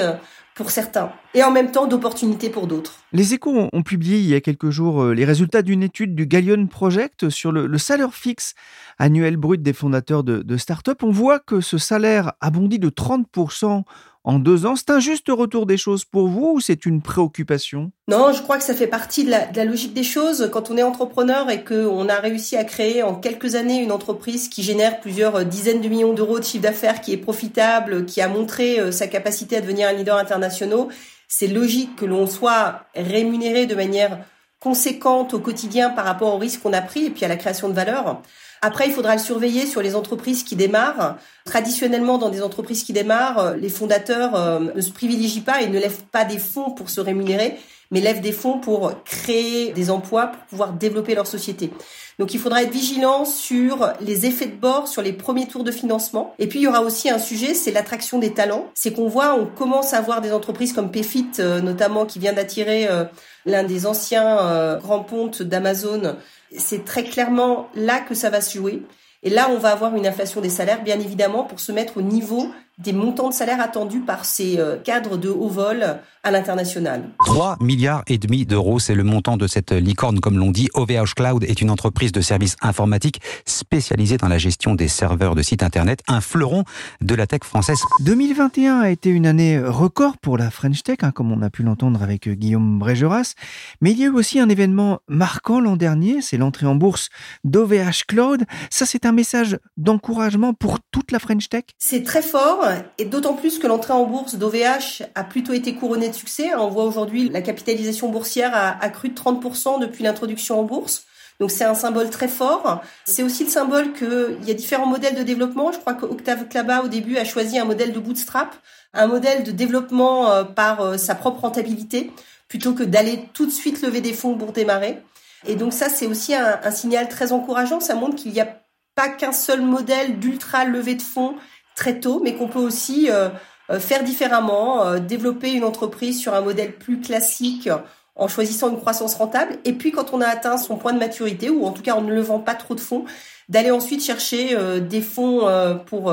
pour 0.54 0.70
certains 0.70 1.10
et 1.34 1.42
en 1.42 1.50
même 1.50 1.70
temps 1.70 1.86
d'opportunités 1.86 2.50
pour 2.50 2.66
d'autres. 2.66 2.96
Les 3.12 3.34
échos 3.34 3.68
ont, 3.72 3.82
publié 3.82 4.18
il 4.18 4.26
y 4.26 4.34
a 4.34 4.40
quelques 4.40 4.70
jours 4.70 5.02
euh, 5.02 5.14
les 5.14 5.24
résultats 5.24 5.62
d'une 5.62 5.82
étude 5.82 6.14
du 6.14 6.26
Gallion 6.26 6.66
Project 6.66 7.30
sur 7.30 7.52
le, 7.52 7.78
salaire 7.78 8.14
fixe 8.14 8.54
annuel 8.98 9.36
brut 9.36 9.62
des 9.62 9.72
fondateurs 9.72 10.24
de, 10.24 10.42
de 10.42 10.56
start-up. 10.56 11.02
On 11.02 11.10
voit 11.10 11.38
que 11.38 11.60
ce 11.60 11.78
salaire 11.78 12.32
a 12.40 12.50
bondi 12.50 12.78
de 12.78 12.90
30% 12.90 13.82
en 14.24 14.38
deux 14.38 14.66
ans. 14.66 14.76
C'est 14.76 14.90
un 14.90 15.00
juste 15.00 15.28
retour 15.28 15.66
des 15.66 15.76
choses 15.76 16.04
pour 16.04 16.28
vous 16.28 16.52
ou 16.54 16.60
c'est 16.60 16.86
une 16.86 17.02
préoccupation? 17.02 17.90
Non, 18.08 18.32
je 18.32 18.42
crois 18.42 18.58
que 18.58 18.64
ça 18.64 18.74
fait 18.74 18.86
partie 18.86 19.24
de 19.24 19.30
la, 19.30 19.64
logique 19.64 19.94
des 19.94 20.04
choses. 20.04 20.48
Quand 20.52 20.70
on 20.70 20.76
est 20.76 20.82
entrepreneur 20.82 21.50
et 21.50 21.64
qu'on 21.64 22.08
a 22.08 22.16
réussi 22.16 22.56
à 22.56 22.64
créer 22.64 23.02
en 23.02 23.14
quelques 23.14 23.54
années 23.54 23.82
une 23.82 23.92
entreprise 23.92 24.48
qui 24.48 24.62
génère 24.62 25.00
plusieurs 25.00 25.44
dizaines 25.44 25.80
de 25.80 25.88
millions 25.88 26.12
d'euros 26.12 26.38
de 26.38 26.44
chiffre 26.44 26.62
d'affaires, 26.62 27.00
qui 27.00 27.12
est 27.12 27.18
profitable, 27.18 28.06
qui 28.06 28.20
a 28.20 28.28
montré 28.28 28.78
euh, 28.78 28.92
sa 28.92 29.06
capacité 29.06 29.56
à 29.56 29.60
devenir 29.60 29.88
un 29.88 29.92
leader 29.92 30.16
international, 30.16 30.86
c'est 31.28 31.46
logique 31.46 31.96
que 31.96 32.04
l'on 32.04 32.26
soit 32.26 32.84
rémunéré 32.94 33.66
de 33.66 33.74
manière 33.74 34.18
conséquente 34.60 35.34
au 35.34 35.40
quotidien 35.40 35.90
par 35.90 36.04
rapport 36.04 36.34
au 36.34 36.38
risque 36.38 36.62
qu'on 36.62 36.72
a 36.72 36.82
pris 36.82 37.06
et 37.06 37.10
puis 37.10 37.24
à 37.24 37.28
la 37.28 37.36
création 37.36 37.68
de 37.68 37.74
valeur. 37.74 38.22
Après, 38.64 38.86
il 38.86 38.92
faudra 38.92 39.16
le 39.16 39.20
surveiller 39.20 39.66
sur 39.66 39.82
les 39.82 39.96
entreprises 39.96 40.44
qui 40.44 40.54
démarrent. 40.54 41.16
Traditionnellement, 41.44 42.16
dans 42.16 42.30
des 42.30 42.42
entreprises 42.42 42.84
qui 42.84 42.92
démarrent, 42.92 43.56
les 43.56 43.68
fondateurs 43.68 44.36
euh, 44.36 44.60
ne 44.72 44.80
se 44.80 44.92
privilégient 44.92 45.40
pas 45.40 45.62
et 45.62 45.66
ne 45.66 45.80
lèvent 45.80 46.04
pas 46.12 46.24
des 46.24 46.38
fonds 46.38 46.70
pour 46.70 46.88
se 46.88 47.00
rémunérer, 47.00 47.58
mais 47.90 48.00
lèvent 48.00 48.20
des 48.20 48.30
fonds 48.30 48.60
pour 48.60 49.02
créer 49.02 49.72
des 49.72 49.90
emplois, 49.90 50.28
pour 50.28 50.42
pouvoir 50.44 50.72
développer 50.74 51.16
leur 51.16 51.26
société. 51.26 51.72
Donc 52.20 52.34
il 52.34 52.40
faudra 52.40 52.62
être 52.62 52.70
vigilant 52.70 53.24
sur 53.24 53.92
les 54.00 54.26
effets 54.26 54.46
de 54.46 54.54
bord 54.54 54.86
sur 54.86 55.02
les 55.02 55.12
premiers 55.12 55.48
tours 55.48 55.64
de 55.64 55.72
financement. 55.72 56.32
Et 56.38 56.46
puis 56.46 56.60
il 56.60 56.62
y 56.62 56.68
aura 56.68 56.82
aussi 56.82 57.10
un 57.10 57.18
sujet, 57.18 57.54
c'est 57.54 57.72
l'attraction 57.72 58.20
des 58.20 58.32
talents. 58.32 58.66
C'est 58.74 58.92
qu'on 58.92 59.08
voit, 59.08 59.34
on 59.34 59.46
commence 59.46 59.92
à 59.92 60.00
voir 60.00 60.20
des 60.20 60.30
entreprises 60.30 60.72
comme 60.72 60.92
Payfit, 60.92 61.26
euh, 61.40 61.60
notamment, 61.60 62.06
qui 62.06 62.20
vient 62.20 62.32
d'attirer 62.32 62.86
euh, 62.88 63.04
l'un 63.44 63.64
des 63.64 63.86
anciens 63.86 64.78
grands 64.78 65.02
pontes 65.02 65.42
d'Amazon 65.42 66.14
c'est 66.58 66.84
très 66.84 67.04
clairement 67.04 67.68
là 67.74 68.00
que 68.00 68.14
ça 68.14 68.30
va 68.30 68.40
se 68.40 68.56
jouer. 68.56 68.82
Et 69.22 69.30
là, 69.30 69.48
on 69.50 69.58
va 69.58 69.70
avoir 69.70 69.94
une 69.94 70.06
inflation 70.06 70.40
des 70.40 70.48
salaires, 70.48 70.82
bien 70.82 70.98
évidemment, 70.98 71.44
pour 71.44 71.60
se 71.60 71.70
mettre 71.72 71.98
au 71.98 72.02
niveau 72.02 72.48
des 72.78 72.92
montants 72.92 73.28
de 73.28 73.34
salaire 73.34 73.60
attendus 73.60 74.00
par 74.00 74.24
ces 74.24 74.58
euh, 74.58 74.76
cadres 74.76 75.16
de 75.16 75.28
haut 75.28 75.48
vol 75.48 75.98
à 76.24 76.30
l'international. 76.30 77.10
3 77.26 77.56
milliards 77.60 78.02
et 78.06 78.16
demi 78.16 78.46
d'euros, 78.46 78.78
c'est 78.78 78.94
le 78.94 79.02
montant 79.02 79.36
de 79.36 79.46
cette 79.46 79.72
licorne, 79.72 80.20
comme 80.20 80.38
l'on 80.38 80.52
dit. 80.52 80.68
OVH 80.74 81.14
Cloud 81.16 81.44
est 81.44 81.60
une 81.60 81.70
entreprise 81.70 82.12
de 82.12 82.20
services 82.20 82.56
informatiques 82.62 83.20
spécialisée 83.44 84.18
dans 84.18 84.28
la 84.28 84.38
gestion 84.38 84.74
des 84.74 84.86
serveurs 84.86 85.34
de 85.34 85.42
sites 85.42 85.64
Internet, 85.64 86.00
un 86.06 86.20
fleuron 86.20 86.64
de 87.00 87.14
la 87.14 87.26
tech 87.26 87.42
française. 87.42 87.80
2021 88.00 88.80
a 88.80 88.90
été 88.90 89.10
une 89.10 89.26
année 89.26 89.58
record 89.58 90.16
pour 90.18 90.38
la 90.38 90.50
French 90.50 90.82
Tech, 90.84 90.98
hein, 91.02 91.10
comme 91.10 91.32
on 91.32 91.42
a 91.42 91.50
pu 91.50 91.64
l'entendre 91.64 92.02
avec 92.02 92.28
euh, 92.28 92.34
Guillaume 92.34 92.78
Brégeras. 92.78 93.34
Mais 93.80 93.90
il 93.90 93.98
y 93.98 94.04
a 94.04 94.06
eu 94.06 94.10
aussi 94.10 94.38
un 94.38 94.48
événement 94.48 95.00
marquant 95.08 95.60
l'an 95.60 95.76
dernier, 95.76 96.22
c'est 96.22 96.36
l'entrée 96.36 96.66
en 96.66 96.76
bourse 96.76 97.08
d'OVH 97.42 98.04
Cloud. 98.06 98.44
Ça, 98.70 98.86
c'est 98.86 99.06
un 99.06 99.12
message 99.12 99.58
d'encouragement 99.76 100.54
pour 100.54 100.78
toute 100.92 101.10
la 101.10 101.18
French 101.18 101.48
Tech? 101.48 101.64
C'est 101.78 102.04
très 102.04 102.22
fort 102.22 102.61
et 102.98 103.04
d'autant 103.04 103.34
plus 103.34 103.58
que 103.58 103.66
l'entrée 103.66 103.92
en 103.92 104.04
bourse 104.04 104.34
d'OVH 104.34 105.02
a 105.14 105.24
plutôt 105.24 105.52
été 105.52 105.74
couronnée 105.74 106.08
de 106.08 106.14
succès. 106.14 106.54
On 106.54 106.68
voit 106.68 106.84
aujourd'hui 106.84 107.28
la 107.28 107.42
capitalisation 107.42 108.08
boursière 108.08 108.54
a 108.54 108.82
accru 108.82 109.08
de 109.08 109.14
30% 109.14 109.80
depuis 109.80 110.04
l'introduction 110.04 110.60
en 110.60 110.64
bourse. 110.64 111.06
Donc 111.40 111.50
c'est 111.50 111.64
un 111.64 111.74
symbole 111.74 112.10
très 112.10 112.28
fort. 112.28 112.82
C'est 113.04 113.22
aussi 113.22 113.44
le 113.44 113.50
symbole 113.50 113.92
qu'il 113.92 114.44
y 114.46 114.50
a 114.50 114.54
différents 114.54 114.86
modèles 114.86 115.16
de 115.16 115.22
développement. 115.22 115.72
Je 115.72 115.78
crois 115.78 115.94
que 115.94 116.04
Octave 116.04 116.46
Klaba 116.48 116.82
au 116.82 116.88
début 116.88 117.16
a 117.16 117.24
choisi 117.24 117.58
un 117.58 117.64
modèle 117.64 117.92
de 117.92 117.98
bootstrap, 117.98 118.54
un 118.94 119.06
modèle 119.06 119.42
de 119.42 119.50
développement 119.50 120.30
euh, 120.30 120.44
par 120.44 120.80
euh, 120.80 120.96
sa 120.96 121.14
propre 121.14 121.40
rentabilité, 121.40 122.12
plutôt 122.48 122.74
que 122.74 122.82
d'aller 122.82 123.28
tout 123.32 123.46
de 123.46 123.50
suite 123.50 123.82
lever 123.82 124.00
des 124.00 124.12
fonds 124.12 124.36
pour 124.36 124.52
démarrer. 124.52 125.02
Et 125.46 125.56
donc 125.56 125.72
ça 125.72 125.88
c'est 125.88 126.06
aussi 126.06 126.34
un, 126.34 126.60
un 126.62 126.70
signal 126.70 127.08
très 127.08 127.32
encourageant. 127.32 127.80
Ça 127.80 127.94
montre 127.94 128.14
qu'il 128.14 128.32
n'y 128.32 128.40
a 128.40 128.60
pas 128.94 129.08
qu'un 129.08 129.32
seul 129.32 129.62
modèle 129.62 130.18
d'ultra 130.20 130.64
levée 130.64 130.94
de 130.94 131.02
fonds 131.02 131.34
très 131.74 132.00
tôt, 132.00 132.20
mais 132.22 132.34
qu'on 132.34 132.48
peut 132.48 132.58
aussi 132.58 133.10
euh, 133.10 133.28
euh, 133.70 133.80
faire 133.80 134.04
différemment, 134.04 134.86
euh, 134.86 134.98
développer 134.98 135.52
une 135.52 135.64
entreprise 135.64 136.20
sur 136.20 136.34
un 136.34 136.40
modèle 136.40 136.72
plus 136.72 137.00
classique 137.00 137.68
en 138.14 138.28
choisissant 138.28 138.70
une 138.70 138.78
croissance 138.78 139.14
rentable. 139.14 139.58
Et 139.64 139.72
puis 139.72 139.90
quand 139.90 140.12
on 140.12 140.20
a 140.20 140.26
atteint 140.26 140.58
son 140.58 140.76
point 140.76 140.92
de 140.92 140.98
maturité, 140.98 141.48
ou 141.50 141.64
en 141.64 141.72
tout 141.72 141.82
cas 141.82 141.94
on 141.96 142.02
ne 142.02 142.12
le 142.12 142.20
vend 142.20 142.38
pas 142.38 142.54
trop 142.54 142.74
de 142.74 142.80
fonds, 142.80 143.04
d'aller 143.52 143.70
ensuite 143.70 144.02
chercher 144.02 144.56
des 144.80 145.02
fonds 145.02 145.46
pour 145.86 146.12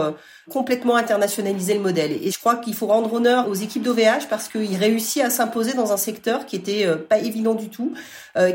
complètement 0.50 0.96
internationaliser 0.98 1.74
le 1.74 1.80
modèle. 1.80 2.12
Et 2.12 2.32
je 2.32 2.38
crois 2.38 2.58
qu'il 2.58 2.74
faut 2.74 2.88
rendre 2.88 3.14
honneur 3.14 3.48
aux 3.48 3.54
équipes 3.54 3.84
d'OVH 3.84 4.28
parce 4.30 4.50
qu'ils 4.50 4.76
réussissent 4.76 5.24
à 5.24 5.30
s'imposer 5.30 5.74
dans 5.74 5.94
un 5.94 5.98
secteur 5.98 6.46
qui 6.46 6.58
était 6.58 6.86
pas 7.08 7.20
évident 7.20 7.56
du 7.56 7.70
tout, 7.70 7.94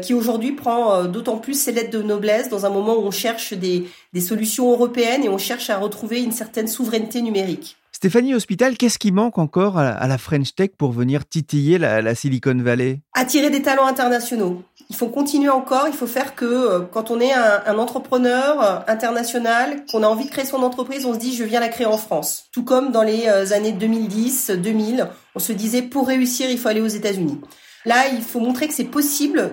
qui 0.02 0.12
aujourd'hui 0.12 0.52
prend 0.52 1.04
d'autant 1.04 1.38
plus 1.38 1.58
ses 1.58 1.72
lettres 1.72 1.96
de 1.96 2.02
noblesse 2.02 2.50
dans 2.50 2.66
un 2.66 2.70
moment 2.70 2.96
où 2.96 3.06
on 3.06 3.10
cherche 3.10 3.54
des, 3.54 3.88
des 4.12 4.20
solutions 4.20 4.70
européennes 4.70 5.24
et 5.24 5.28
on 5.28 5.38
cherche 5.38 5.70
à 5.70 5.78
retrouver 5.78 6.22
une 6.22 6.32
certaine 6.32 6.68
souveraineté 6.68 7.22
numérique. 7.22 7.78
Stéphanie 8.04 8.34
Hospital, 8.34 8.76
qu'est-ce 8.76 8.98
qui 8.98 9.12
manque 9.12 9.38
encore 9.38 9.78
à 9.78 10.06
la 10.06 10.18
French 10.18 10.54
Tech 10.54 10.70
pour 10.76 10.92
venir 10.92 11.26
titiller 11.26 11.78
la, 11.78 12.14
Silicon 12.14 12.54
Valley? 12.58 13.00
Attirer 13.14 13.48
des 13.48 13.62
talents 13.62 13.86
internationaux. 13.86 14.62
Il 14.90 14.96
faut 14.96 15.08
continuer 15.08 15.48
encore, 15.48 15.88
il 15.88 15.94
faut 15.94 16.06
faire 16.06 16.34
que 16.34 16.44
euh, 16.44 16.80
quand 16.80 17.10
on 17.10 17.18
est 17.18 17.32
un, 17.32 17.78
entrepreneur 17.78 18.62
euh, 18.62 18.78
international, 18.86 19.84
qu'on 19.90 20.02
a 20.02 20.06
envie 20.06 20.26
de 20.26 20.30
créer 20.30 20.44
son 20.44 20.62
entreprise, 20.62 21.06
on 21.06 21.14
se 21.14 21.18
dit 21.18 21.34
je 21.34 21.44
viens 21.44 21.60
la 21.60 21.68
créer 21.68 21.86
en 21.86 21.96
France. 21.96 22.44
Tout 22.52 22.64
comme 22.64 22.92
dans 22.92 23.02
les 23.02 23.26
euh, 23.26 23.52
années 23.52 23.72
2010, 23.72 24.50
2000, 24.50 25.08
on 25.34 25.38
se 25.38 25.52
disait 25.52 25.82
pour 25.82 26.06
réussir, 26.06 26.50
il 26.50 26.58
faut 26.58 26.68
aller 26.68 26.82
aux 26.82 26.86
États-Unis. 26.86 27.40
Là, 27.86 28.08
il 28.12 28.22
faut 28.22 28.40
montrer 28.40 28.68
que 28.68 28.74
c'est 28.74 28.84
possible 28.84 29.52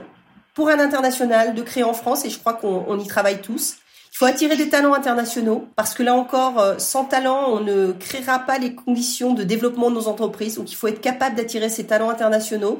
pour 0.53 0.69
un 0.69 0.79
international 0.79 1.53
de 1.53 1.61
créer 1.61 1.83
en 1.83 1.93
France 1.93 2.25
et 2.25 2.29
je 2.29 2.37
crois 2.37 2.53
qu'on 2.53 2.99
y 2.99 3.07
travaille 3.07 3.41
tous. 3.41 3.75
Il 4.13 4.17
faut 4.17 4.25
attirer 4.25 4.57
des 4.57 4.67
talents 4.67 4.93
internationaux 4.93 5.67
parce 5.77 5.93
que 5.93 6.03
là 6.03 6.13
encore, 6.13 6.75
sans 6.77 7.05
talent, 7.05 7.45
on 7.47 7.61
ne 7.61 7.93
créera 7.93 8.39
pas 8.39 8.57
les 8.57 8.75
conditions 8.75 9.33
de 9.33 9.43
développement 9.43 9.89
de 9.89 9.95
nos 9.95 10.07
entreprises. 10.09 10.55
Donc 10.55 10.69
il 10.71 10.75
faut 10.75 10.87
être 10.87 10.99
capable 10.99 11.37
d'attirer 11.37 11.69
ces 11.69 11.85
talents 11.85 12.09
internationaux, 12.09 12.79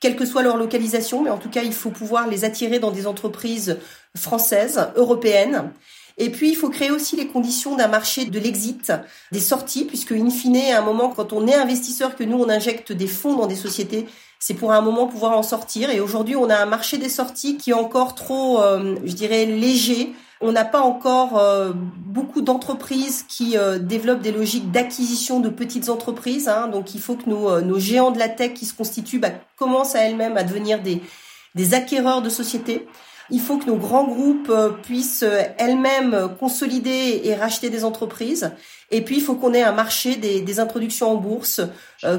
quelle 0.00 0.16
que 0.16 0.24
soit 0.24 0.42
leur 0.42 0.56
localisation, 0.56 1.22
mais 1.22 1.30
en 1.30 1.38
tout 1.38 1.50
cas, 1.50 1.62
il 1.62 1.74
faut 1.74 1.90
pouvoir 1.90 2.26
les 2.26 2.44
attirer 2.44 2.78
dans 2.78 2.90
des 2.90 3.06
entreprises 3.06 3.78
françaises, 4.16 4.88
européennes. 4.96 5.72
Et 6.16 6.30
puis, 6.30 6.50
il 6.50 6.54
faut 6.54 6.70
créer 6.70 6.90
aussi 6.90 7.16
les 7.16 7.28
conditions 7.28 7.76
d'un 7.76 7.88
marché 7.88 8.24
de 8.24 8.38
l'exit, 8.38 8.92
des 9.30 9.40
sorties, 9.40 9.84
puisque, 9.84 10.12
in 10.12 10.30
fine, 10.30 10.56
à 10.72 10.78
un 10.78 10.84
moment, 10.84 11.10
quand 11.10 11.32
on 11.32 11.46
est 11.46 11.54
investisseur, 11.54 12.16
que 12.16 12.24
nous, 12.24 12.38
on 12.38 12.48
injecte 12.48 12.92
des 12.92 13.06
fonds 13.06 13.36
dans 13.36 13.46
des 13.46 13.56
sociétés, 13.56 14.06
c'est 14.38 14.54
pour 14.54 14.72
un 14.72 14.80
moment 14.80 15.06
pouvoir 15.06 15.36
en 15.36 15.42
sortir. 15.42 15.90
Et 15.90 16.00
aujourd'hui, 16.00 16.36
on 16.36 16.48
a 16.50 16.56
un 16.56 16.66
marché 16.66 16.98
des 16.98 17.08
sorties 17.08 17.56
qui 17.56 17.70
est 17.70 17.74
encore 17.74 18.14
trop, 18.14 18.60
euh, 18.62 18.96
je 19.04 19.12
dirais, 19.12 19.44
léger 19.44 20.14
on 20.40 20.52
n'a 20.52 20.64
pas 20.64 20.80
encore 20.80 21.38
euh, 21.38 21.72
beaucoup 21.74 22.40
d'entreprises 22.40 23.24
qui 23.28 23.56
euh, 23.56 23.78
développent 23.78 24.22
des 24.22 24.32
logiques 24.32 24.70
d'acquisition 24.70 25.40
de 25.40 25.48
petites 25.48 25.88
entreprises. 25.88 26.48
Hein. 26.48 26.68
donc 26.68 26.94
il 26.94 27.00
faut 27.00 27.16
que 27.16 27.28
nos, 27.28 27.50
euh, 27.50 27.60
nos, 27.60 27.78
géants 27.78 28.10
de 28.10 28.18
la 28.18 28.28
tech 28.28 28.54
qui 28.54 28.66
se 28.66 28.74
constituent 28.74 29.18
bah, 29.18 29.32
commencent 29.56 29.94
à 29.94 30.00
elles-mêmes 30.00 30.36
à 30.36 30.42
devenir 30.42 30.82
des, 30.82 31.02
des 31.54 31.74
acquéreurs 31.74 32.22
de 32.22 32.28
sociétés. 32.28 32.86
Il 33.32 33.40
faut 33.40 33.58
que 33.58 33.66
nos 33.66 33.76
grands 33.76 34.08
groupes 34.08 34.52
puissent 34.82 35.24
elles-mêmes 35.56 36.30
consolider 36.40 37.20
et 37.22 37.36
racheter 37.36 37.70
des 37.70 37.84
entreprises. 37.84 38.50
Et 38.92 39.02
puis, 39.02 39.16
il 39.16 39.22
faut 39.22 39.36
qu'on 39.36 39.54
ait 39.54 39.62
un 39.62 39.72
marché 39.72 40.16
des, 40.16 40.60
introductions 40.60 41.12
en 41.12 41.16
bourse, 41.16 41.60
euh, 42.04 42.18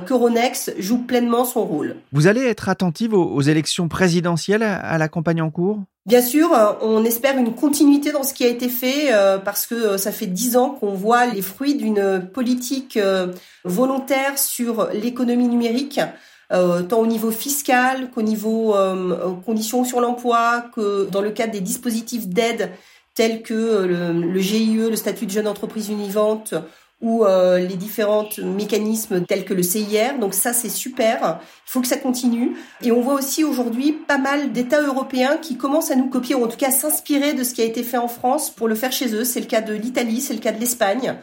joue 0.77 0.99
pleinement 0.99 1.43
son 1.43 1.65
rôle. 1.65 1.97
Vous 2.13 2.27
allez 2.27 2.41
être 2.41 2.69
attentive 2.69 3.13
aux, 3.13 3.41
élections 3.41 3.89
présidentielles 3.89 4.63
à, 4.63 4.97
la 4.97 5.09
campagne 5.09 5.41
en 5.41 5.49
cours? 5.49 5.83
Bien 6.05 6.21
sûr, 6.21 6.51
euh, 6.53 6.73
on 6.81 7.05
espère 7.05 7.37
une 7.37 7.53
continuité 7.53 8.11
dans 8.11 8.23
ce 8.23 8.33
qui 8.33 8.43
a 8.43 8.47
été 8.47 8.69
fait 8.69 9.13
euh, 9.13 9.37
parce 9.37 9.67
que 9.67 9.97
ça 9.97 10.11
fait 10.11 10.25
dix 10.25 10.57
ans 10.57 10.71
qu'on 10.71 10.93
voit 10.93 11.27
les 11.27 11.43
fruits 11.43 11.75
d'une 11.75 12.27
politique 12.33 12.97
volontaire 13.63 14.39
sur 14.39 14.89
l'économie 14.93 15.47
numérique. 15.47 15.99
tant 16.49 16.99
au 16.99 17.07
niveau 17.07 17.31
fiscal 17.31 18.09
qu'au 18.09 18.23
niveau 18.23 18.75
conditions 19.45 19.83
sur 19.83 20.01
l'emploi, 20.01 20.65
que 20.75 21.07
dans 21.09 21.21
le 21.21 21.31
cadre 21.31 21.53
des 21.53 21.61
dispositifs 21.61 22.27
d'aide 22.27 22.71
tels 23.13 23.41
que 23.43 23.53
euh, 23.53 24.13
le, 24.13 24.39
GIE, 24.39 24.75
le 24.75 24.95
statut 24.95 25.25
de 25.25 25.31
jeune 25.31 25.47
entreprise 25.47 25.89
univante 25.89 26.53
ou 27.01 27.25
euh, 27.25 27.57
les 27.59 27.75
différents 27.75 28.27
mécanismes 28.43 29.25
tels 29.25 29.43
que 29.43 29.53
le 29.53 29.63
CIR. 29.63 30.19
Donc 30.19 30.33
ça, 30.33 30.53
c'est 30.53 30.69
super. 30.69 31.39
Il 31.67 31.71
faut 31.71 31.81
que 31.81 31.87
ça 31.87 31.97
continue. 31.97 32.55
Et 32.81 32.91
on 32.91 33.01
voit 33.01 33.15
aussi 33.15 33.43
aujourd'hui 33.43 33.93
pas 33.93 34.17
mal 34.17 34.51
d'États 34.51 34.81
européens 34.81 35.37
qui 35.37 35.57
commencent 35.57 35.91
à 35.91 35.95
nous 35.95 36.09
copier, 36.09 36.35
ou 36.35 36.43
en 36.43 36.47
tout 36.47 36.57
cas 36.57 36.71
s'inspirer 36.71 37.33
de 37.33 37.43
ce 37.43 37.53
qui 37.53 37.61
a 37.61 37.65
été 37.65 37.83
fait 37.83 37.97
en 37.97 38.07
France 38.07 38.49
pour 38.49 38.67
le 38.67 38.75
faire 38.75 38.91
chez 38.91 39.13
eux. 39.15 39.23
C'est 39.23 39.39
le 39.39 39.47
cas 39.47 39.61
de 39.61 39.73
l'Italie, 39.73 40.21
c'est 40.21 40.33
le 40.33 40.39
cas 40.39 40.51
de 40.51 40.59
l'Espagne. 40.59 41.15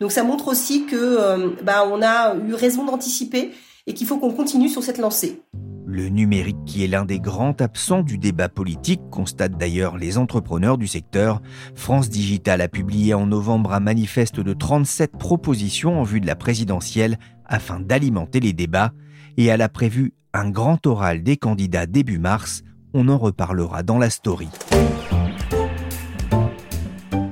Donc 0.00 0.12
ça 0.12 0.22
montre 0.22 0.48
aussi 0.48 0.84
que 0.84 0.96
euh, 0.96 1.50
bah, 1.62 1.88
on 1.90 2.02
a 2.02 2.34
eu 2.36 2.54
raison 2.54 2.84
d'anticiper 2.84 3.52
et 3.86 3.94
qu'il 3.94 4.06
faut 4.06 4.18
qu'on 4.18 4.32
continue 4.32 4.68
sur 4.68 4.82
cette 4.82 4.98
lancée. 4.98 5.40
Le 5.88 6.08
numérique 6.08 6.64
qui 6.66 6.82
est 6.82 6.88
l'un 6.88 7.04
des 7.04 7.20
grands 7.20 7.54
absents 7.60 8.02
du 8.02 8.18
débat 8.18 8.48
politique, 8.48 9.02
constatent 9.08 9.56
d'ailleurs 9.56 9.96
les 9.96 10.18
entrepreneurs 10.18 10.78
du 10.78 10.88
secteur. 10.88 11.40
France 11.76 12.10
Digital 12.10 12.60
a 12.60 12.66
publié 12.66 13.14
en 13.14 13.26
novembre 13.26 13.72
un 13.72 13.78
manifeste 13.78 14.40
de 14.40 14.52
37 14.52 15.12
propositions 15.12 16.00
en 16.00 16.02
vue 16.02 16.20
de 16.20 16.26
la 16.26 16.34
présidentielle 16.34 17.18
afin 17.44 17.78
d'alimenter 17.78 18.40
les 18.40 18.52
débats. 18.52 18.92
et 19.36 19.44
elle 19.44 19.62
a 19.62 19.68
prévu 19.68 20.14
un 20.32 20.50
grand 20.50 20.84
oral 20.86 21.22
des 21.22 21.36
candidats 21.36 21.86
début 21.86 22.18
mars. 22.18 22.62
On 22.92 23.08
en 23.08 23.18
reparlera 23.18 23.84
dans 23.84 23.98
la 23.98 24.10
story. 24.10 24.48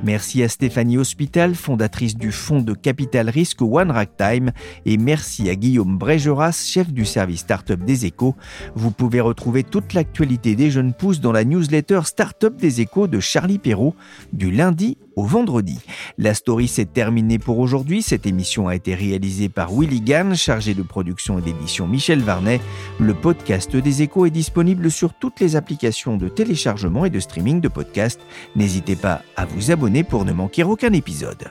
Merci 0.04 0.42
à 0.42 0.50
Stéphanie 0.50 0.98
Hospital, 0.98 1.54
fondatrice 1.54 2.14
du 2.14 2.30
fonds 2.30 2.60
de 2.60 2.74
capital 2.74 3.30
risque 3.30 3.62
One 3.62 3.90
Ragtime, 3.90 4.52
et 4.84 4.98
merci 4.98 5.48
à 5.48 5.54
Guillaume 5.54 5.96
Brégeras, 5.96 6.52
chef 6.52 6.92
du 6.92 7.06
service 7.06 7.40
Startup 7.40 7.82
des 7.82 8.04
Échos. 8.04 8.36
Vous 8.74 8.90
pouvez 8.90 9.22
retrouver 9.22 9.64
toute 9.64 9.94
l'actualité 9.94 10.56
des 10.56 10.70
jeunes 10.70 10.92
pousses 10.92 11.20
dans 11.20 11.32
la 11.32 11.44
newsletter 11.44 12.00
Startup 12.04 12.54
des 12.54 12.82
Échos 12.82 13.06
de 13.06 13.18
Charlie 13.18 13.58
Perrault 13.58 13.94
du 14.34 14.50
lundi 14.50 14.98
au 15.16 15.24
vendredi. 15.24 15.78
La 16.18 16.34
story 16.34 16.68
s'est 16.68 16.84
terminée 16.84 17.38
pour 17.38 17.58
aujourd'hui. 17.58 18.02
Cette 18.02 18.26
émission 18.26 18.68
a 18.68 18.74
été 18.74 18.94
réalisée 18.94 19.48
par 19.48 19.72
Willy 19.72 20.00
Gann, 20.00 20.34
chargé 20.34 20.74
de 20.74 20.82
production 20.82 21.38
et 21.38 21.42
d'édition 21.42 21.86
Michel 21.86 22.20
Varnet. 22.20 22.60
Le 22.98 23.14
podcast 23.14 23.74
des 23.76 24.02
échos 24.02 24.26
est 24.26 24.30
disponible 24.30 24.90
sur 24.90 25.14
toutes 25.14 25.40
les 25.40 25.56
applications 25.56 26.16
de 26.16 26.28
téléchargement 26.28 27.04
et 27.04 27.10
de 27.10 27.20
streaming 27.20 27.60
de 27.60 27.68
podcasts. 27.68 28.20
N'hésitez 28.56 28.96
pas 28.96 29.22
à 29.36 29.44
vous 29.46 29.70
abonner 29.70 30.04
pour 30.04 30.24
ne 30.24 30.32
manquer 30.32 30.64
aucun 30.64 30.92
épisode. 30.92 31.50